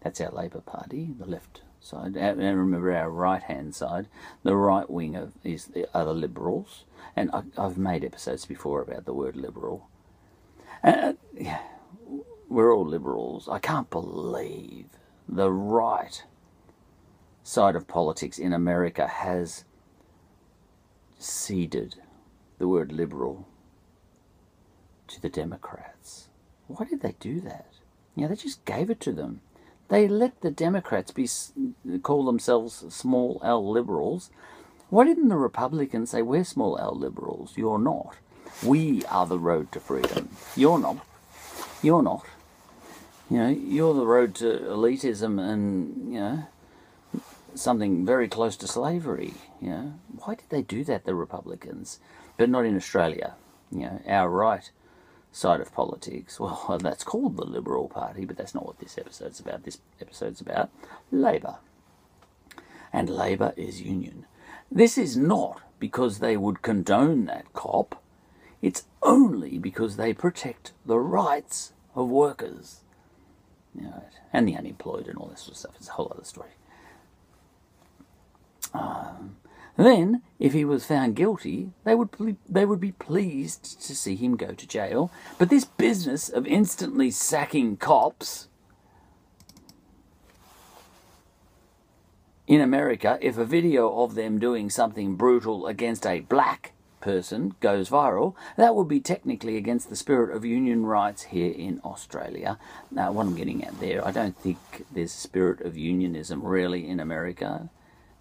That's 0.00 0.20
our 0.22 0.30
Labor 0.30 0.60
Party, 0.60 1.10
the 1.18 1.26
left 1.26 1.60
side, 1.80 2.16
and 2.16 2.38
remember 2.38 2.92
our 2.92 3.10
right 3.10 3.42
hand 3.42 3.74
side, 3.74 4.06
the 4.42 4.56
right 4.56 4.88
wing 4.88 5.16
of, 5.16 5.32
is 5.42 5.66
the 5.66 5.88
other 5.96 6.12
liberals. 6.12 6.84
And 7.16 7.30
I, 7.32 7.42
have 7.60 7.78
made 7.78 8.04
episodes 8.04 8.46
before 8.46 8.82
about 8.82 9.04
the 9.04 9.14
word 9.14 9.36
liberal. 9.36 9.88
And 10.82 11.16
uh, 11.46 11.56
we're 12.48 12.74
all 12.74 12.86
liberals. 12.86 13.48
I 13.48 13.58
can't 13.58 13.90
believe 13.90 14.86
the 15.28 15.50
right 15.50 16.24
side 17.42 17.76
of 17.76 17.88
politics 17.88 18.38
in 18.38 18.52
America 18.52 19.06
has 19.06 19.64
ceded 21.18 21.96
the 22.58 22.68
word 22.68 22.92
liberal 22.92 23.48
to 25.08 25.20
the 25.20 25.28
Democrats. 25.28 26.28
Why 26.66 26.84
did 26.84 27.00
they 27.00 27.14
do 27.18 27.40
that? 27.40 27.66
Yeah, 28.14 28.28
they 28.28 28.36
just 28.36 28.64
gave 28.64 28.90
it 28.90 29.00
to 29.00 29.12
them. 29.12 29.40
They 29.90 30.06
let 30.06 30.40
the 30.40 30.52
Democrats 30.52 31.10
be 31.10 31.28
call 32.02 32.24
themselves 32.24 32.84
small 32.94 33.40
L 33.44 33.68
liberals. 33.68 34.30
Why 34.88 35.04
didn't 35.04 35.28
the 35.28 35.36
Republicans 35.36 36.10
say 36.10 36.22
we're 36.22 36.44
small 36.44 36.78
L 36.78 36.94
liberals? 36.94 37.54
You're 37.56 37.78
not. 37.78 38.14
We 38.64 39.04
are 39.06 39.26
the 39.26 39.38
road 39.38 39.72
to 39.72 39.80
freedom. 39.80 40.28
You're 40.56 40.78
not. 40.78 41.04
You're 41.82 42.04
not. 42.04 42.24
You 43.28 43.38
know, 43.38 43.48
you're 43.48 43.94
the 43.94 44.06
road 44.06 44.36
to 44.36 44.44
elitism 44.44 45.40
and 45.40 46.12
you 46.12 46.20
know 46.20 46.44
something 47.56 48.06
very 48.06 48.28
close 48.28 48.56
to 48.58 48.68
slavery. 48.68 49.34
You 49.60 49.68
know, 49.70 49.94
why 50.18 50.36
did 50.36 50.50
they 50.50 50.62
do 50.62 50.84
that, 50.84 51.04
the 51.04 51.16
Republicans? 51.16 51.98
But 52.36 52.48
not 52.48 52.64
in 52.64 52.76
Australia. 52.76 53.34
You 53.72 53.80
know, 53.80 54.02
our 54.06 54.30
right 54.30 54.70
side 55.32 55.60
of 55.60 55.72
politics. 55.72 56.38
Well, 56.40 56.78
that's 56.80 57.04
called 57.04 57.36
the 57.36 57.44
Liberal 57.44 57.88
Party, 57.88 58.24
but 58.24 58.36
that's 58.36 58.54
not 58.54 58.66
what 58.66 58.78
this 58.78 58.98
episode's 58.98 59.40
about. 59.40 59.64
This 59.64 59.78
episode's 60.00 60.40
about 60.40 60.70
Labor. 61.10 61.56
And 62.92 63.08
Labor 63.08 63.52
is 63.56 63.80
union. 63.82 64.26
This 64.70 64.98
is 64.98 65.16
not 65.16 65.60
because 65.78 66.18
they 66.18 66.36
would 66.36 66.62
condone 66.62 67.26
that 67.26 67.52
cop. 67.52 68.02
It's 68.62 68.84
only 69.02 69.58
because 69.58 69.96
they 69.96 70.12
protect 70.12 70.72
the 70.84 70.98
rights 70.98 71.72
of 71.94 72.08
workers. 72.08 72.80
You 73.74 73.82
know, 73.82 74.04
and 74.32 74.48
the 74.48 74.56
unemployed 74.56 75.06
and 75.06 75.16
all 75.16 75.28
this 75.28 75.40
sort 75.40 75.52
of 75.52 75.56
stuff. 75.58 75.72
It's 75.76 75.88
a 75.88 75.92
whole 75.92 76.12
other 76.14 76.24
story. 76.24 76.50
Um, 78.74 79.36
then, 79.76 80.22
if 80.38 80.52
he 80.52 80.64
was 80.64 80.84
found 80.84 81.16
guilty, 81.16 81.70
they 81.84 81.94
would 81.94 82.10
they 82.48 82.64
would 82.64 82.80
be 82.80 82.92
pleased 82.92 83.80
to 83.82 83.94
see 83.94 84.16
him 84.16 84.36
go 84.36 84.52
to 84.52 84.66
jail. 84.66 85.10
But 85.38 85.48
this 85.48 85.64
business 85.64 86.28
of 86.28 86.46
instantly 86.46 87.10
sacking 87.10 87.76
cops 87.76 88.48
in 92.46 92.60
America, 92.60 93.16
if 93.20 93.38
a 93.38 93.44
video 93.44 94.02
of 94.02 94.16
them 94.16 94.38
doing 94.38 94.70
something 94.70 95.14
brutal 95.14 95.66
against 95.66 96.04
a 96.04 96.20
black 96.20 96.72
person 97.00 97.54
goes 97.60 97.88
viral, 97.88 98.34
that 98.56 98.74
would 98.74 98.88
be 98.88 99.00
technically 99.00 99.56
against 99.56 99.88
the 99.88 99.96
spirit 99.96 100.34
of 100.34 100.44
union 100.44 100.84
rights 100.84 101.22
here 101.22 101.52
in 101.52 101.80
Australia. 101.84 102.58
Now, 102.90 103.12
what 103.12 103.26
I'm 103.26 103.36
getting 103.36 103.64
at 103.64 103.78
there, 103.80 104.06
I 104.06 104.10
don't 104.10 104.36
think 104.36 104.58
there's 104.92 105.14
a 105.14 105.18
spirit 105.18 105.60
of 105.62 105.76
unionism 105.76 106.42
really 106.42 106.86
in 106.88 107.00
America. 107.00 107.70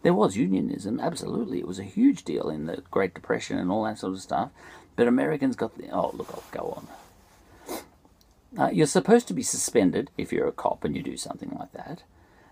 There 0.02 0.14
was 0.14 0.38
unionism, 0.38 1.00
absolutely. 1.00 1.60
It 1.60 1.68
was 1.68 1.80
a 1.80 1.84
huge 1.84 2.24
deal 2.24 2.50
in 2.50 2.66
the 2.66 2.84
Great 2.90 3.14
Depression 3.14 3.58
and 3.58 3.70
all 3.70 3.84
that 3.84 4.00
sort 4.00 4.14
of 4.14 4.22
stuff. 4.22 4.52
But 4.96 5.08
Americans 5.08 5.56
got 5.56 5.78
the. 5.78 5.90
Oh, 5.92 6.12
look, 6.14 6.30
I'll 6.34 6.44
go 6.52 6.74
on. 6.78 6.88
Uh, 8.58 8.70
you're 8.72 8.88
supposed 8.88 9.28
to 9.28 9.34
be 9.34 9.44
suspended 9.44 10.10
if 10.18 10.32
you're 10.32 10.48
a 10.48 10.52
cop 10.52 10.84
and 10.84 10.96
you 10.96 11.04
do 11.04 11.18
something 11.18 11.56
like 11.60 11.72
that. 11.74 12.04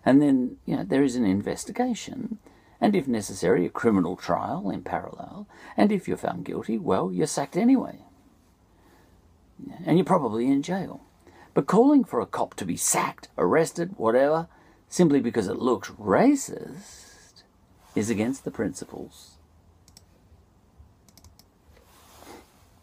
And 0.06 0.22
then, 0.22 0.58
you 0.66 0.76
know, 0.76 0.84
there 0.84 1.04
is 1.04 1.16
an 1.16 1.26
investigation. 1.26 2.38
And 2.80 2.96
if 2.96 3.08
necessary, 3.08 3.66
a 3.66 3.70
criminal 3.70 4.16
trial 4.16 4.70
in 4.70 4.84
parallel. 4.84 5.48
And 5.76 5.92
if 5.92 6.08
you're 6.08 6.18
found 6.18 6.46
guilty, 6.46 6.78
well, 6.78 7.12
you're 7.12 7.28
sacked 7.28 7.58
anyway. 7.58 8.00
And 9.86 9.98
you're 9.98 10.06
probably 10.06 10.48
in 10.48 10.62
jail. 10.62 11.02
But 11.56 11.66
calling 11.66 12.04
for 12.04 12.22
a 12.22 12.28
cop 12.28 12.54
to 12.56 12.66
be 12.66 12.78
sacked, 12.78 13.30
arrested, 13.38 13.96
whatever, 13.98 14.48
simply 14.88 15.20
because 15.20 15.48
it 15.48 15.58
looks 15.58 15.90
racist, 15.90 17.07
is 17.98 18.12
against 18.12 18.46
the 18.46 18.52
principles 18.52 19.32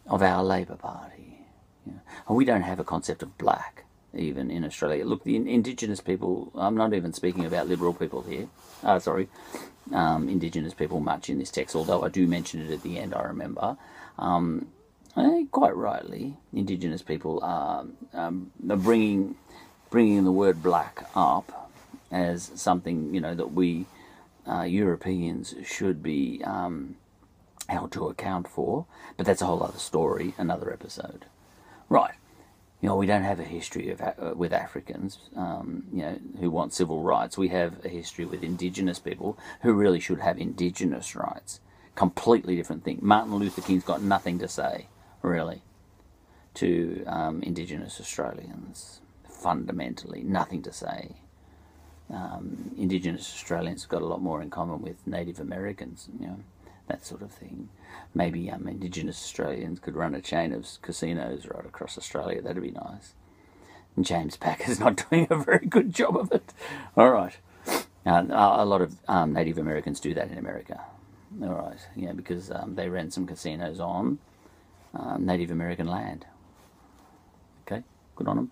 of 0.05 0.21
our 0.21 0.43
Labor 0.43 0.75
Party. 0.75 1.39
And 1.85 2.35
we 2.35 2.43
don't 2.43 2.63
have 2.63 2.81
a 2.81 2.83
concept 2.83 3.23
of 3.23 3.37
black, 3.37 3.85
even 4.13 4.51
in 4.51 4.65
Australia. 4.65 5.05
Look, 5.05 5.23
the 5.23 5.37
Indigenous 5.37 6.01
people, 6.01 6.51
I'm 6.53 6.75
not 6.75 6.93
even 6.93 7.13
speaking 7.13 7.45
about 7.45 7.69
Liberal 7.69 7.93
people 7.93 8.23
here, 8.23 8.49
uh, 8.83 8.99
sorry, 8.99 9.29
um, 9.93 10.27
Indigenous 10.27 10.73
people 10.73 10.99
much 10.99 11.29
in 11.29 11.39
this 11.39 11.49
text, 11.49 11.77
although 11.77 12.03
I 12.03 12.09
do 12.09 12.27
mention 12.27 12.59
it 12.59 12.71
at 12.71 12.83
the 12.83 12.99
end, 12.99 13.13
I 13.13 13.23
remember. 13.23 13.77
Um, 14.19 14.67
eh, 15.15 15.45
quite 15.49 15.77
rightly, 15.77 16.35
Indigenous 16.51 17.01
people 17.01 17.39
are, 17.41 17.85
um, 18.13 18.51
are 18.69 18.75
bringing, 18.75 19.35
bringing 19.89 20.25
the 20.25 20.31
word 20.33 20.61
black 20.61 21.07
up 21.15 21.71
as 22.11 22.51
something, 22.55 23.13
you 23.13 23.21
know, 23.21 23.33
that 23.33 23.53
we 23.53 23.85
uh, 24.47 24.63
Europeans 24.63 25.55
should 25.63 26.03
be 26.03 26.41
um, 26.43 26.95
held 27.67 27.91
to 27.93 28.07
account 28.07 28.47
for. 28.47 28.85
But 29.17 29.25
that's 29.25 29.41
a 29.41 29.45
whole 29.45 29.63
other 29.63 29.77
story, 29.77 30.33
another 30.37 30.71
episode. 30.71 31.25
Right. 31.89 32.15
You 32.81 32.89
know, 32.89 32.95
we 32.97 33.05
don't 33.07 33.23
have 33.23 33.39
a 33.39 33.43
history 33.43 33.89
of 33.89 34.01
uh, 34.01 34.33
with 34.35 34.53
Africans, 34.53 35.17
um, 35.35 35.85
you 35.91 36.01
know, 36.01 36.19
who 36.39 36.51
want 36.51 36.73
civil 36.73 37.01
rights. 37.01 37.37
We 37.37 37.47
have 37.47 37.83
a 37.83 37.89
history 37.89 38.25
with 38.25 38.43
Indigenous 38.43 38.99
people 38.99 39.37
who 39.61 39.73
really 39.73 39.99
should 39.99 40.19
have 40.19 40.37
Indigenous 40.37 41.15
rights. 41.15 41.61
Completely 41.95 42.55
different 42.55 42.83
thing. 42.83 42.99
Martin 43.01 43.33
Luther 43.35 43.61
King's 43.61 43.85
got 43.85 44.01
nothing 44.01 44.37
to 44.39 44.47
say, 44.47 44.87
really, 45.21 45.63
to 46.55 47.03
um, 47.07 47.41
Indigenous 47.41 47.99
Australians. 47.99 48.99
Fundamentally, 49.29 50.23
nothing 50.23 50.61
to 50.63 50.73
say. 50.73 51.15
Um, 52.13 52.71
Indigenous 52.77 53.33
Australians 53.33 53.83
have 53.83 53.89
got 53.89 54.01
a 54.01 54.05
lot 54.05 54.21
more 54.21 54.41
in 54.41 54.49
common 54.49 54.81
with 54.81 55.05
Native 55.07 55.39
Americans, 55.39 56.07
you 56.19 56.27
know 56.27 56.37
that 56.87 57.05
sort 57.05 57.21
of 57.21 57.31
thing. 57.31 57.69
Maybe 58.13 58.49
um, 58.49 58.67
Indigenous 58.67 59.17
Australians 59.17 59.79
could 59.79 59.95
run 59.95 60.15
a 60.15 60.21
chain 60.21 60.53
of 60.53 60.67
casinos 60.81 61.47
right 61.47 61.65
across 61.65 61.97
Australia. 61.97 62.41
That'd 62.41 62.61
be 62.61 62.71
nice. 62.71 63.13
And 63.95 64.05
James 64.05 64.37
Packer's 64.37 64.79
not 64.79 65.09
doing 65.09 65.27
a 65.29 65.37
very 65.37 65.65
good 65.65 65.93
job 65.93 66.17
of 66.17 66.31
it. 66.31 66.53
All 66.95 67.11
right. 67.11 67.35
Uh, 68.05 68.23
a 68.29 68.65
lot 68.65 68.81
of 68.81 68.95
um, 69.07 69.33
Native 69.33 69.57
Americans 69.57 69.99
do 69.99 70.13
that 70.13 70.29
in 70.29 70.37
America. 70.37 70.81
All 71.41 71.53
right. 71.53 71.79
Yeah, 71.95 72.13
because 72.13 72.51
um, 72.51 72.75
they 72.75 72.87
ran 72.87 73.09
some 73.09 73.25
casinos 73.25 73.79
on 73.79 74.19
um, 74.93 75.25
Native 75.25 75.49
American 75.49 75.87
land. 75.87 76.25
Okay, 77.65 77.83
good 78.15 78.27
on 78.27 78.35
them. 78.35 78.51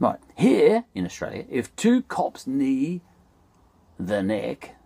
Right. 0.00 0.18
Here 0.34 0.84
in 0.94 1.04
Australia, 1.04 1.44
if 1.50 1.76
two 1.76 2.00
cops 2.02 2.46
knee 2.46 3.02
the 3.98 4.22
neck 4.22 4.76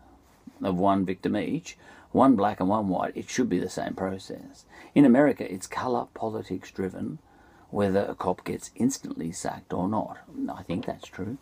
of 0.61 0.77
one 0.77 1.07
victim 1.07 1.37
each, 1.37 1.79
one 2.11 2.35
black 2.35 2.59
and 2.59 2.69
one 2.69 2.89
white, 2.89 3.17
it 3.17 3.31
should 3.31 3.49
be 3.49 3.61
the 3.61 3.69
same 3.69 3.95
process. 3.95 4.65
In 4.93 5.05
America, 5.05 5.51
it's 5.51 5.69
colour 5.69 6.09
politics 6.15 6.73
driven, 6.73 7.21
whether 7.71 8.05
a 8.05 8.17
cop 8.17 8.45
gets 8.45 8.73
instantly 8.75 9.31
sacked 9.31 9.73
or 9.73 9.89
not. 9.89 10.19
I 10.53 10.65
think 10.65 10.87
that's 10.87 11.07
true. 11.07 11.39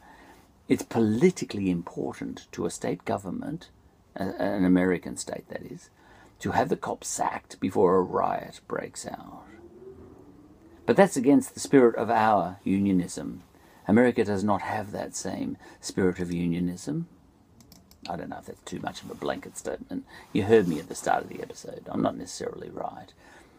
It's 0.68 0.82
politically 0.82 1.70
important 1.70 2.46
to 2.52 2.66
a 2.66 2.70
state 2.70 3.06
government, 3.06 3.70
an 4.14 4.64
American 4.66 5.16
state 5.16 5.48
that 5.48 5.62
is, 5.62 5.88
to 6.40 6.50
have 6.50 6.68
the 6.68 6.76
cop 6.76 7.04
sacked 7.04 7.58
before 7.58 7.96
a 7.96 8.02
riot 8.02 8.60
breaks 8.68 9.06
out. 9.06 9.44
But 10.84 10.96
that's 10.96 11.16
against 11.16 11.54
the 11.54 11.60
spirit 11.60 11.96
of 11.96 12.10
our 12.10 12.58
unionism. 12.64 13.44
America 13.88 14.24
does 14.24 14.44
not 14.44 14.62
have 14.62 14.92
that 14.92 15.14
same 15.14 15.56
spirit 15.80 16.20
of 16.20 16.32
unionism. 16.32 17.08
I 18.08 18.16
don't 18.16 18.30
know 18.30 18.38
if 18.38 18.46
that's 18.46 18.62
too 18.62 18.80
much 18.80 19.02
of 19.02 19.10
a 19.10 19.14
blanket 19.14 19.56
statement. 19.56 20.04
You 20.32 20.44
heard 20.44 20.68
me 20.68 20.78
at 20.78 20.88
the 20.88 20.94
start 20.94 21.24
of 21.24 21.28
the 21.28 21.42
episode. 21.42 21.82
I'm 21.88 22.02
not 22.02 22.16
necessarily 22.16 22.70
right. 22.70 23.12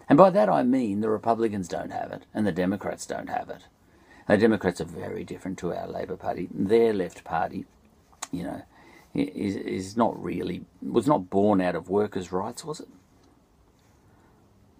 And 0.09 0.17
by 0.17 0.29
that 0.31 0.49
I 0.49 0.63
mean 0.63 1.01
the 1.01 1.09
Republicans 1.09 1.67
don't 1.67 1.91
have 1.91 2.11
it 2.11 2.23
and 2.33 2.45
the 2.45 2.51
Democrats 2.51 3.05
don't 3.05 3.29
have 3.29 3.49
it. 3.49 3.63
The 4.27 4.37
Democrats 4.37 4.81
are 4.81 4.85
very 4.85 5.23
different 5.23 5.57
to 5.59 5.73
our 5.73 5.87
Labor 5.87 6.15
Party. 6.15 6.47
Their 6.53 6.93
left 6.93 7.23
party, 7.23 7.65
you 8.31 8.43
know, 8.43 8.61
is, 9.13 9.55
is 9.55 9.97
not 9.97 10.21
really, 10.21 10.63
was 10.81 11.07
not 11.07 11.29
born 11.29 11.61
out 11.61 11.75
of 11.75 11.89
workers' 11.89 12.31
rights, 12.31 12.63
was 12.63 12.79
it? 12.79 12.87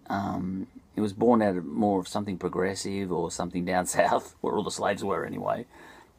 Um, 0.08 0.68
it 0.96 1.02
was 1.02 1.14
born 1.14 1.42
out 1.42 1.58
of 1.58 1.66
more 1.66 2.00
of 2.00 2.08
something 2.08 2.38
progressive 2.38 3.12
or 3.12 3.32
something 3.32 3.66
down 3.66 3.86
south, 3.88 4.36
where 4.42 4.56
all 4.56 4.64
the 4.64 4.72
slaves 4.72 5.04
were 5.04 5.26
anyway. 5.26 5.66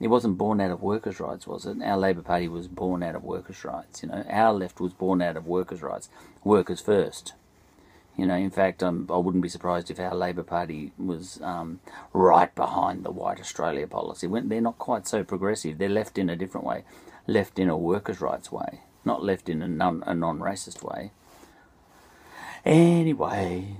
It 0.01 0.09
wasn't 0.09 0.39
born 0.39 0.61
out 0.61 0.73
of 0.73 0.83
workers' 0.83 1.21
rights, 1.21 1.47
was 1.47 1.67
it? 1.67 1.81
Our 1.81 1.97
Labor 1.97 2.23
Party 2.23 2.49
was 2.49 2.67
born 2.67 3.03
out 3.03 3.15
of 3.15 3.23
workers' 3.23 3.65
rights. 3.65 4.03
You 4.03 4.09
know, 4.09 4.25
our 4.29 4.53
left 4.53 4.81
was 4.81 4.93
born 4.93 5.23
out 5.23 5.37
of 5.37 5.47
workers' 5.47 5.83
rights. 5.83 6.09
Workers 6.43 6.81
first. 6.81 7.35
You 8.17 8.27
know, 8.27 8.35
in 8.35 8.51
fact, 8.51 8.83
um, 8.83 9.09
I 9.11 9.17
wouldn't 9.17 9.43
be 9.43 9.49
surprised 9.49 9.91
if 9.91 9.99
our 9.99 10.15
Labor 10.15 10.45
Party 10.45 10.93
was 10.99 11.41
um, 11.43 11.81
right 12.13 12.53
behind 12.55 13.05
the 13.05 13.11
White 13.11 13.41
Australia 13.41 13.87
policy. 13.87 14.27
When 14.27 14.49
they're 14.49 14.61
not 14.61 14.79
quite 14.79 15.07
so 15.07 15.25
progressive, 15.25 15.79
they're 15.79 15.89
left 15.89 16.19
in 16.19 16.29
a 16.29 16.37
different 16.37 16.67
way, 16.67 16.85
left 17.27 17.59
in 17.59 17.69
a 17.69 17.77
workers' 17.77 18.21
rights 18.21 18.53
way, 18.53 18.81
not 19.05 19.25
left 19.25 19.49
in 19.49 19.63
a 19.63 19.69
non 19.69 20.05
a 20.07 20.15
non-racist 20.15 20.83
way. 20.83 21.11
Anyway, 22.65 23.79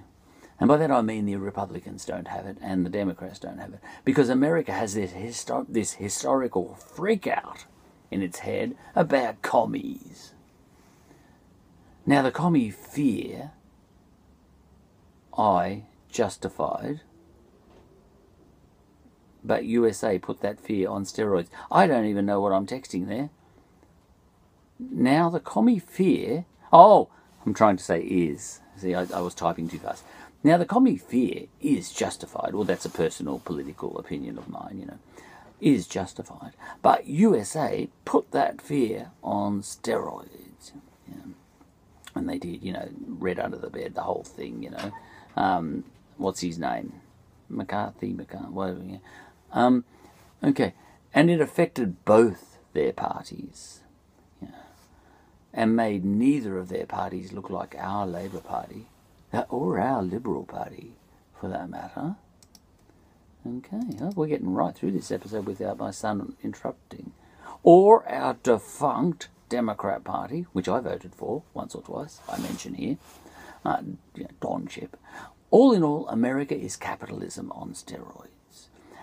and 0.61 0.69
by 0.69 0.77
that 0.77 0.91
I 0.91 1.03
mean 1.03 1.27
the 1.27 1.37
Republicans 1.37 2.05
don't 2.05 2.29
have 2.29 2.47
it 2.47 2.59
and 2.63 2.85
the 2.85 2.91
Democrats 2.91 3.39
don't 3.39 3.59
have 3.59 3.75
it. 3.75 3.81
Because 4.05 4.29
America 4.29 4.73
has 4.73 4.95
this, 4.95 5.13
this 5.69 5.93
historical 5.95 6.79
freakout 6.81 7.65
in 8.11 8.23
its 8.23 8.41
head 8.41 8.77
about 8.95 9.43
commies. 9.43 10.35
Now, 12.07 12.23
the 12.23 12.31
commie 12.31 12.71
fear, 12.71 13.53
I 15.37 15.85
justified, 16.11 17.01
but 19.43 19.65
USA 19.65 20.19
put 20.19 20.41
that 20.41 20.61
fear 20.61 20.89
on 20.89 21.05
steroids. 21.05 21.49
I 21.71 21.87
don't 21.87 22.05
even 22.05 22.27
know 22.27 22.41
what 22.41 22.53
I'm 22.53 22.67
texting 22.67 23.09
there. 23.09 23.31
Now, 24.79 25.31
the 25.31 25.41
commie 25.41 25.79
fear, 25.79 26.45
oh, 26.73 27.09
I'm 27.45 27.55
trying 27.55 27.77
to 27.77 27.85
say 27.85 28.01
is. 28.01 28.61
See, 28.77 28.95
I, 28.95 29.07
I 29.15 29.21
was 29.21 29.35
typing 29.35 29.69
too 29.69 29.79
fast. 29.79 30.05
Now, 30.45 30.59
the 30.59 30.67
commie 30.67 30.99
fear 30.99 31.47
is 31.63 31.91
justified. 31.91 32.55
Well, 32.55 32.65
that's 32.65 32.85
a 32.85 32.91
personal 32.91 33.39
political 33.39 33.97
opinion 33.99 34.37
of 34.37 34.51
mine, 34.51 34.77
you 34.79 34.85
know, 34.85 34.99
is 35.59 35.89
justified. 35.89 36.53
But 36.83 37.07
USA 37.07 37.89
put 38.05 38.31
that 38.33 38.61
fear 38.61 39.11
on 39.23 39.63
steroids. 39.63 40.73
And 42.15 42.29
they 42.29 42.39
did, 42.39 42.63
you 42.63 42.73
know, 42.73 42.91
red 43.09 43.41
under 43.41 43.57
the 43.57 43.71
bed, 43.71 43.95
the 43.95 44.03
whole 44.03 44.23
thing, 44.23 44.63
you 44.63 44.71
know. 44.71 44.93
Um, 45.35 45.85
what's 46.17 46.43
his 46.43 46.59
name? 46.59 46.93
McCarthy, 47.49 48.13
McCarthy, 48.13 48.45
whatever. 48.45 48.83
Yeah. 48.85 48.99
Um, 49.53 49.85
okay. 50.45 50.75
And 51.13 51.29
it 51.31 51.41
affected 51.41 52.05
both 52.05 52.59
their 52.73 52.93
parties. 52.93 53.81
And 55.53 55.75
made 55.75 56.05
neither 56.05 56.59
of 56.59 56.69
their 56.69 56.87
parties 56.87 57.33
look 57.33 57.49
like 57.49 57.77
our 57.79 58.07
Labour 58.07 58.41
Party 58.41 58.87
or 59.49 59.81
our 59.81 60.03
Liberal 60.03 60.45
Party, 60.45 60.93
for 61.41 61.49
that 61.49 61.69
matter. 61.69 62.17
Okay, 63.47 63.81
well, 63.99 64.13
we're 64.17 64.29
getting 64.29 64.55
right 64.55 64.75
through 64.75 64.93
this 64.93 65.11
episode 65.11 65.47
without 65.47 65.79
my 65.79 65.91
son 65.91 66.35
interrupting. 66.43 67.13
Or 67.63 68.09
our 68.09 68.37
defunct 68.43 69.29
Democrat 69.49 70.03
Party, 70.03 70.47
which 70.53 70.69
I 70.69 70.81
voted 70.81 71.15
for 71.15 71.43
once 71.53 71.75
or 71.75 71.83
twice, 71.83 72.21
I 72.29 72.39
mention 72.39 72.75
here, 72.75 72.97
uh, 73.65 73.83
Don 74.41 74.67
Chipp. 74.67 74.97
All 75.51 75.73
in 75.73 75.83
all, 75.83 76.09
America 76.09 76.57
is 76.57 76.77
capitalism 76.77 77.53
on 77.53 77.75
steroids. 77.75 78.29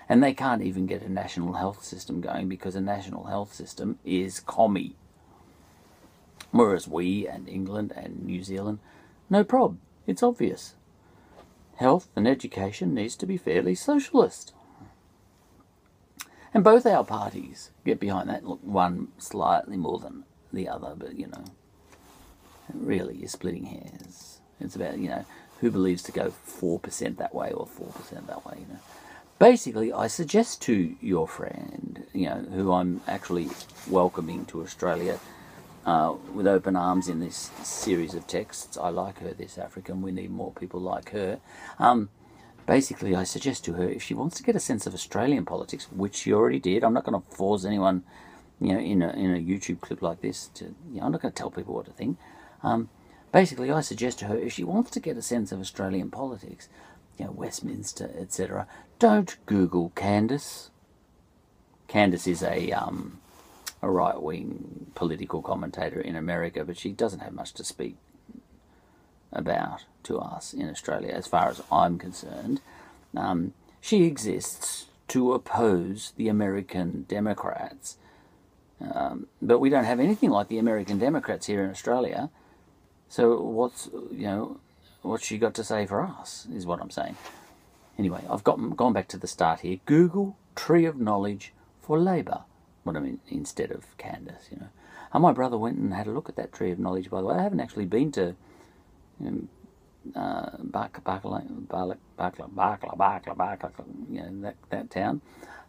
And 0.10 0.22
they 0.22 0.34
can't 0.34 0.62
even 0.62 0.88
get 0.88 1.04
a 1.04 1.10
national 1.10 1.54
health 1.54 1.84
system 1.84 2.20
going 2.20 2.50
because 2.50 2.76
a 2.76 2.82
national 2.82 3.26
health 3.26 3.54
system 3.54 4.00
is 4.04 4.42
commie. 4.42 4.96
Whereas 6.52 6.88
we 6.88 7.28
and 7.28 7.48
England 7.48 7.94
and 7.96 8.26
New 8.26 8.44
Zealand, 8.44 8.80
no 9.30 9.44
problem. 9.44 9.80
It's 10.08 10.24
obvious. 10.24 10.76
Health 11.76 12.08
and 12.16 12.28
education 12.28 12.94
needs 12.94 13.16
to 13.18 13.26
be 13.26 13.38
fairly 13.38 13.76
socialist. 13.76 14.54
And 16.54 16.64
both 16.64 16.86
our 16.86 17.04
parties 17.04 17.72
get 17.86 18.00
behind 18.00 18.30
that. 18.30 18.46
Look, 18.46 18.60
one 18.62 19.10
slightly 19.18 19.78
more 19.78 20.00
than 20.00 20.26
the 20.52 20.68
other, 20.68 20.94
but 20.98 21.18
you 21.18 21.28
know, 21.28 21.46
really 22.74 23.16
you're 23.16 23.30
splitting 23.30 23.66
hairs. 23.66 24.40
It's 24.60 24.76
about, 24.76 24.98
you 25.00 25.10
know, 25.10 25.26
who 25.60 25.72
believes 25.72 26.04
to 26.04 26.12
go 26.12 26.34
4% 26.48 27.18
that 27.18 27.34
way 27.34 27.52
or 27.52 27.68
4% 27.68 28.28
that 28.28 28.46
way, 28.46 28.58
you 28.60 28.74
know. 28.74 28.80
Basically, 29.40 29.92
I 29.92 30.08
suggest 30.08 30.62
to 30.64 30.96
your 31.02 31.28
friend, 31.28 32.06
you 32.14 32.28
know, 32.28 32.46
who 32.54 32.72
I'm 32.72 33.02
actually 33.08 33.50
welcoming 33.90 34.46
to 34.48 34.62
Australia 34.62 35.20
uh, 35.86 36.16
with 36.34 36.48
open 36.48 36.76
arms 36.76 37.08
in 37.08 37.20
this 37.20 37.52
series 37.64 38.14
of 38.14 38.28
texts. 38.28 38.78
I 38.78 38.90
like 38.90 39.20
her, 39.20 39.34
this 39.34 39.58
African. 39.58 40.02
We 40.02 40.12
need 40.12 40.32
more 40.32 40.52
people 40.52 40.80
like 40.80 41.10
her. 41.10 41.40
Um, 41.80 42.10
basically, 42.66 43.16
I 43.16 43.24
suggest 43.24 43.66
to 43.66 43.74
her 43.74 43.88
if 43.90 44.04
she 44.04 44.14
wants 44.14 44.38
to 44.38 44.44
get 44.44 44.56
a 44.56 44.60
sense 44.60 44.86
of 44.86 44.94
Australian 44.94 45.46
politics, 45.46 45.88
which 45.92 46.16
she 46.16 46.34
already 46.34 46.60
did. 46.60 46.84
I'm 46.84 46.94
not 46.94 47.06
going 47.06 47.20
to 47.20 47.36
force 47.36 47.66
anyone, 47.66 48.04
you 48.60 48.74
know, 48.74 48.80
in 48.80 49.02
a 49.02 49.10
in 49.12 49.34
a 49.34 49.40
YouTube 49.40 49.82
clip 49.82 50.02
like 50.02 50.22
this 50.22 50.48
to. 50.56 50.66
You 50.92 51.00
know, 51.00 51.06
I'm 51.06 51.12
not 51.12 51.22
going 51.22 51.34
to 51.34 51.38
tell 51.38 51.52
people 51.52 51.74
what 51.74 51.86
to 51.86 51.92
think. 51.92 52.18
Um, 52.64 52.90
basically, 53.32 53.72
I 53.72 53.82
suggest 53.82 54.20
to 54.20 54.26
her 54.26 54.38
if 54.38 54.54
she 54.54 54.64
wants 54.64 54.92
to 54.92 55.00
get 55.00 55.18
a 55.18 55.22
sense 55.22 55.52
of 55.52 55.60
Australian 55.60 56.12
politics, 56.12 56.70
you 57.18 57.26
know, 57.26 57.32
Westminster, 57.32 58.12
etc. 58.20 58.68
Don't 59.00 59.38
Google 59.46 59.92
Candace. 59.96 60.70
Candace 61.88 62.28
is 62.28 62.44
a 62.44 62.72
um, 62.72 63.20
a 63.82 63.90
right 63.90 64.22
wing 64.22 64.92
political 64.96 65.42
commentator 65.42 66.00
in 66.00 66.16
America, 66.16 66.64
but 66.64 66.78
she 66.78 66.92
doesn't 66.92 67.20
have 67.20 67.34
much 67.34 67.54
to 67.54 67.64
speak 67.64 67.96
about 69.34 69.86
to 70.04 70.20
us 70.20 70.54
in 70.54 70.70
Australia, 70.70 71.12
as 71.12 71.28
far 71.28 71.50
as 71.50 71.62
I'm 71.72 71.98
concerned. 71.98 72.62
Um, 73.16 73.54
she 73.80 74.04
exists 74.04 74.86
to 75.10 75.34
oppose 75.34 76.14
the 76.16 76.28
American 76.28 77.06
Democrats. 77.08 77.98
Um, 78.80 79.28
but 79.42 79.60
we 79.60 79.70
don't 79.70 79.86
have 79.86 80.00
anything 80.00 80.30
like 80.30 80.48
the 80.48 80.58
American 80.58 80.98
Democrats 80.98 81.48
here 81.48 81.64
in 81.64 81.70
Australia. 81.70 82.30
So 83.10 83.42
what's 83.42 83.90
you 84.12 84.26
know 84.26 84.60
what's 85.02 85.26
she 85.26 85.38
got 85.38 85.54
to 85.56 85.64
say 85.64 85.86
for 85.86 86.02
us 86.02 86.48
is 86.54 86.66
what 86.66 86.82
I'm 86.82 86.90
saying. 86.90 87.18
Anyway, 88.00 88.24
I've 88.30 88.44
got 88.44 88.56
gone 88.78 88.94
back 88.94 89.08
to 89.10 89.18
the 89.18 89.28
start 89.28 89.60
here. 89.60 89.80
Google 89.86 90.38
Tree 90.56 90.86
of 90.86 90.98
Knowledge 90.98 91.54
for 91.82 92.00
Labor. 92.00 92.42
What 92.84 92.96
I 92.96 93.00
mean 93.00 93.20
instead 93.28 93.72
of 93.72 93.96
Candace, 93.98 94.48
you 94.52 94.58
know. 94.58 94.70
And 95.14 95.22
my 95.22 95.34
brother 95.34 95.58
went 95.58 95.78
and 95.78 95.94
had 95.94 96.08
a 96.08 96.12
look 96.12 96.30
at 96.30 96.36
that 96.38 96.54
Tree 96.54 96.72
of 96.72 96.80
Knowledge. 96.80 97.10
By 97.10 97.22
the 97.22 97.28
way, 97.28 97.36
I 97.36 97.44
haven't 97.44 97.60
actually 97.60 97.86
been 97.86 98.12
to 98.14 98.36
um, 99.20 99.50
uh, 100.16 100.58
Barkla, 100.58 101.02
Barkla, 101.04 101.98
Barkla, 102.18 102.50
Barkla, 102.50 103.36
Barkla, 103.36 103.72
you 104.10 104.22
know, 104.22 104.42
that, 104.42 104.56
that 104.70 104.90
town, 104.90 105.22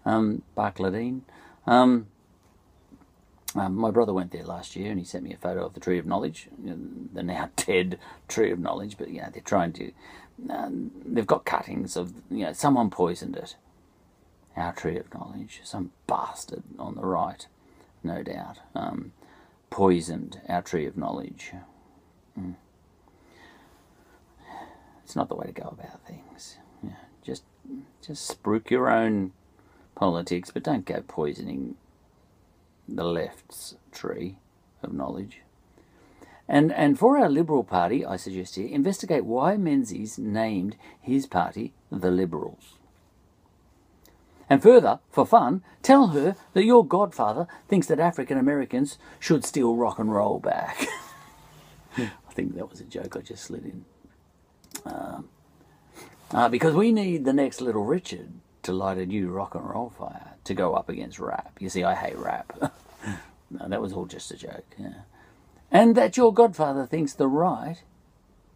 um, 0.05 0.43
Barcladine. 0.57 1.23
Um, 1.67 2.07
um, 3.55 3.77
my 3.77 3.91
brother 3.91 4.15
went 4.15 4.31
there 4.31 4.45
last 4.45 4.77
year 4.77 4.91
and 4.91 4.99
he 4.99 5.05
sent 5.05 5.25
me 5.25 5.35
a 5.35 5.37
photo 5.37 5.67
of 5.67 5.75
the 5.75 5.81
Tree 5.81 5.99
of 5.99 6.07
Knowledge, 6.07 6.49
the 7.13 7.23
now 7.23 7.51
dead 7.57 7.99
Tree 8.29 8.51
of 8.51 8.59
Knowledge, 8.59 8.97
but 8.97 9.11
you 9.11 9.21
know, 9.21 9.29
they're 9.33 9.43
trying 9.43 9.73
to, 9.75 9.93
um, 10.49 10.91
they've 11.05 11.27
got 11.27 11.45
cuttings 11.45 11.97
of, 11.97 12.15
you 12.31 12.45
know, 12.45 12.53
someone 12.53 12.89
poisoned 12.91 13.37
it. 13.37 13.57
Our 14.57 14.73
Tree 14.73 14.99
of 14.99 15.13
Knowledge, 15.15 15.61
some 15.65 15.93
bastard 16.07 16.63
on 16.79 16.95
the 16.95 17.05
right, 17.05 17.47
no 18.03 18.23
doubt, 18.23 18.59
um, 18.75 19.13
poisoned 19.71 20.41
our 20.49 20.63
Tree 20.63 20.87
of 20.87 20.97
Knowledge. 20.97 21.53
Mm. 22.39 22.57
It's 25.05 25.17
not 25.17 25.29
the 25.29 25.35
way 25.35 25.47
to 25.47 25.53
go 25.53 25.69
about 25.69 26.07
things. 26.07 26.59
Yeah, 26.83 26.91
just, 27.23 27.45
just 28.07 28.43
spruik 28.43 28.71
your 28.71 28.91
own 28.91 29.33
politics, 29.95 30.51
but 30.51 30.63
don't 30.63 30.85
go 30.85 31.03
poisoning 31.07 31.77
the 32.89 33.05
left's 33.05 33.77
tree 33.91 34.37
of 34.83 34.93
knowledge. 34.93 35.41
And, 36.49 36.73
and 36.73 36.99
for 36.99 37.19
our 37.19 37.29
Liberal 37.29 37.65
Party, 37.65 38.05
I 38.05 38.17
suggest 38.17 38.57
here, 38.57 38.69
investigate 38.69 39.25
why 39.25 39.57
Menzies 39.57 40.19
named 40.19 40.77
his 41.01 41.27
party 41.27 41.73
the 41.91 42.11
Liberals. 42.11 42.75
And 44.53 44.63
further, 44.63 44.99
for 45.09 45.25
fun, 45.25 45.63
tell 45.83 46.09
her 46.09 46.37
that 46.53 46.67
your 46.67 46.87
godfather 46.87 47.49
thinks 47.69 47.87
that 47.87 47.99
African 47.99 48.37
Americans 48.37 48.99
should 49.19 49.47
steal 49.47 49.77
rock 49.77 49.99
and 49.99 50.13
roll 50.13 50.41
back. 50.41 50.89
I 51.97 52.11
think 52.35 52.55
that 52.57 52.69
was 52.69 52.79
a 52.79 52.85
joke 52.85 53.17
I 53.17 53.21
just 53.21 53.45
slid 53.45 53.65
in. 53.65 53.85
Um, 54.85 55.31
uh, 56.33 56.51
because 56.51 56.75
we 56.75 56.93
need 56.93 57.25
the 57.25 57.33
next 57.33 57.63
Little 57.63 57.87
Richard 57.87 58.29
to 58.65 58.75
light 58.75 58.99
a 58.99 59.07
new 59.07 59.31
rock 59.31 59.55
and 59.55 59.67
roll 59.67 59.89
fire 59.89 60.35
to 60.45 60.53
go 60.53 60.75
up 60.75 60.91
against 60.91 61.19
rap. 61.19 61.57
You 61.59 61.71
see, 61.71 61.83
I 61.83 61.95
hate 61.95 62.19
rap. 62.19 62.53
no, 63.51 63.69
that 63.69 63.81
was 63.81 63.95
all 63.95 64.05
just 64.05 64.33
a 64.33 64.37
joke. 64.37 64.77
Yeah. 64.77 65.05
And 65.71 65.97
that 65.97 66.19
your 66.19 66.31
godfather 66.31 66.85
thinks 66.85 67.15
the 67.15 67.27
right, 67.27 67.83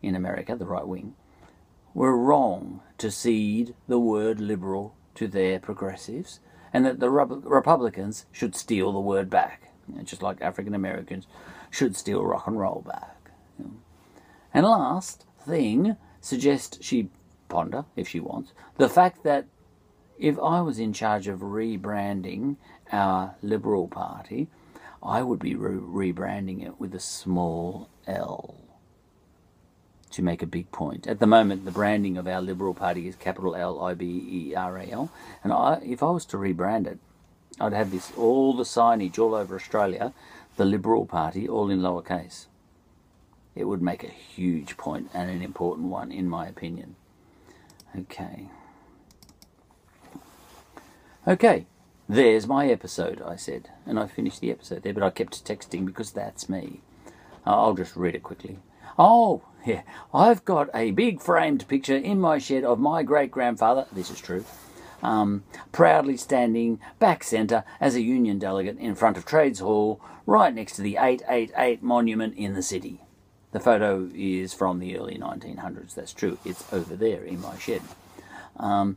in 0.03 0.15
America, 0.15 0.57
the 0.57 0.67
right 0.67 0.87
wing, 0.87 1.15
were 1.95 2.15
wrong 2.15 2.83
to 2.99 3.11
cede 3.11 3.75
the 3.89 3.99
word 3.99 4.43
liberal 4.43 4.95
to 5.17 5.27
their 5.29 5.59
progressives, 5.59 6.41
and 6.73 6.85
that 6.85 7.01
the 7.01 7.11
Republicans 7.11 8.27
should 8.33 8.55
steal 8.55 8.93
the 8.93 9.01
word 9.01 9.31
back, 9.31 9.73
you 9.89 9.97
know, 9.97 10.03
just 10.03 10.23
like 10.23 10.41
African 10.41 10.75
Americans 10.75 11.27
should 11.71 11.97
steal 11.97 12.25
rock 12.25 12.47
and 12.47 12.59
roll 12.59 12.85
back. 12.87 13.31
You 13.59 13.65
know. 13.65 13.75
And 14.55 14.67
last 14.67 15.27
thing, 15.41 15.97
suggest 16.21 16.83
she 16.83 17.09
ponder, 17.49 17.85
if 17.95 18.09
she 18.09 18.21
wants, 18.21 18.53
the 18.77 18.89
fact 18.89 19.23
that 19.25 19.47
if 20.19 20.39
I 20.39 20.61
was 20.61 20.79
in 20.79 20.93
charge 20.93 21.29
of 21.29 21.41
rebranding 21.41 22.57
our 22.91 23.37
Liberal 23.43 23.89
Party, 23.89 24.49
I 25.03 25.23
would 25.23 25.39
be 25.39 25.55
re 25.55 26.13
rebranding 26.13 26.67
it 26.67 26.81
with 26.81 26.95
a 26.95 27.01
small 27.01 27.89
L 28.07 28.66
to 30.17 30.23
make 30.23 30.43
a 30.43 30.47
big 30.47 30.73
point. 30.73 31.07
At 31.07 31.21
the 31.21 31.27
moment, 31.27 31.65
the 31.65 31.71
branding 31.71 32.17
of 32.17 32.27
our 32.27 32.41
Liberal 32.41 32.75
Party 32.75 33.07
is 33.07 33.17
capital 33.17 33.55
L 33.55 33.83
I 33.85 33.95
B 33.95 34.51
E 34.51 34.55
R 34.55 34.79
A 34.79 34.91
L, 34.91 35.11
and 35.45 35.53
I, 35.53 35.81
if 35.85 36.03
I 36.03 36.11
was 36.11 36.25
to 36.27 36.39
rebrand 36.39 36.87
it, 36.87 36.99
I'd 37.61 37.75
have 37.75 37.91
this 37.91 38.13
all 38.17 38.55
the 38.55 38.65
signage 38.65 39.19
all 39.19 39.35
over 39.35 39.55
Australia, 39.55 40.15
the 40.57 40.65
Liberal 40.65 41.07
Party, 41.07 41.47
all 41.47 41.71
in 41.71 41.81
lowercase. 41.81 42.47
It 43.55 43.65
would 43.65 43.83
make 43.83 44.05
a 44.05 44.09
huge 44.09 44.77
point 44.77 45.11
and 45.15 45.31
an 45.31 45.43
important 45.43 45.89
one, 45.89 46.11
in 46.11 46.29
my 46.29 46.47
opinion. 46.47 46.97
Okay. 47.99 48.49
Okay, 51.29 51.67
there's 52.09 52.47
my 52.47 52.69
episode, 52.69 53.21
I 53.21 53.37
said. 53.37 53.71
And 53.85 53.99
I 53.99 54.07
finished 54.07 54.41
the 54.41 54.51
episode 54.51 54.83
there, 54.83 54.95
but 54.95 55.03
I 55.03 55.11
kept 55.11 55.45
texting 55.45 55.85
because 55.85 56.13
that's 56.13 56.49
me. 56.49 56.81
I'll 57.45 57.75
just 57.75 57.97
read 57.97 58.15
it 58.15 58.23
quickly. 58.23 58.59
Oh, 58.99 59.43
yeah, 59.67 59.83
I've 60.15 60.45
got 60.45 60.71
a 60.75 60.91
big 60.93 61.21
framed 61.21 61.69
picture 61.69 61.97
in 61.97 62.21
my 62.21 62.39
shed 62.39 62.65
of 62.65 62.79
my 62.79 63.03
great 63.03 63.31
grandfather, 63.31 63.87
this 63.93 64.11
is 64.11 64.21
true, 64.21 64.45
um, 65.03 65.45
proudly 65.73 66.17
standing 66.17 66.81
back 66.99 67.23
centre 67.23 67.65
as 67.81 67.95
a 67.95 68.01
union 68.01 68.39
delegate 68.39 68.79
in 68.79 68.95
front 68.95 69.19
of 69.19 69.27
Trades 69.27 69.61
Hall, 69.61 70.01
right 70.25 70.55
next 70.55 70.77
to 70.77 70.83
the 70.83 70.97
888 70.97 71.83
monument 71.83 72.37
in 72.37 72.55
the 72.55 72.63
city. 72.63 73.03
The 73.53 73.61
photo 73.61 74.09
is 74.15 74.55
from 74.55 74.79
the 74.79 74.97
early 74.99 75.19
1900s, 75.19 75.95
that's 75.95 76.13
true. 76.13 76.39
It's 76.45 76.73
over 76.73 76.97
there 76.97 77.23
in 77.23 77.41
my 77.41 77.59
shed. 77.59 77.83
Um, 78.57 78.97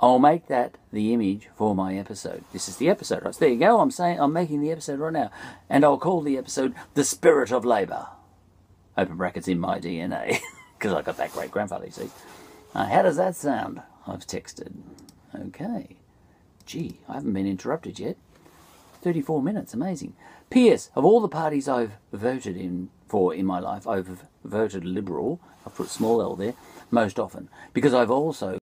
I'll 0.00 0.18
make 0.18 0.46
that 0.48 0.76
the 0.92 1.12
image 1.14 1.48
for 1.56 1.74
my 1.74 1.96
episode. 1.96 2.44
This 2.52 2.68
is 2.68 2.76
the 2.76 2.88
episode. 2.90 3.24
There 3.34 3.48
you 3.48 3.58
go. 3.58 3.80
I'm 3.80 3.90
saying 3.90 4.20
I'm 4.20 4.32
making 4.32 4.60
the 4.60 4.70
episode 4.70 5.00
right 5.00 5.12
now, 5.12 5.30
and 5.68 5.84
I'll 5.84 5.98
call 5.98 6.20
the 6.20 6.38
episode 6.38 6.74
"The 6.94 7.02
Spirit 7.02 7.50
of 7.50 7.64
Labour." 7.64 8.06
Open 8.98 9.16
brackets 9.16 9.46
in 9.46 9.60
my 9.60 9.78
DNA, 9.78 10.40
because 10.76 10.92
I 10.92 11.02
got 11.02 11.16
that 11.16 11.32
great 11.32 11.52
grandfather. 11.52 11.86
You 11.86 11.92
see. 11.92 12.10
Uh, 12.74 12.86
how 12.86 13.02
does 13.02 13.16
that 13.16 13.36
sound? 13.36 13.80
I've 14.06 14.26
texted. 14.26 14.72
Okay. 15.34 15.96
Gee, 16.66 16.98
I 17.08 17.14
haven't 17.14 17.32
been 17.32 17.46
interrupted 17.46 17.98
yet. 18.00 18.16
34 19.02 19.40
minutes, 19.42 19.72
amazing. 19.72 20.14
P.S. 20.50 20.90
Of 20.96 21.04
all 21.04 21.20
the 21.20 21.28
parties 21.28 21.68
I've 21.68 21.92
voted 22.12 22.56
in 22.56 22.90
for 23.06 23.32
in 23.32 23.46
my 23.46 23.60
life, 23.60 23.86
I've 23.86 24.24
voted 24.44 24.84
Liberal. 24.84 25.40
I've 25.64 25.76
put 25.76 25.88
small 25.88 26.20
L 26.20 26.34
there 26.34 26.54
most 26.90 27.18
often 27.18 27.48
because 27.72 27.94
I've 27.94 28.10
also 28.10 28.56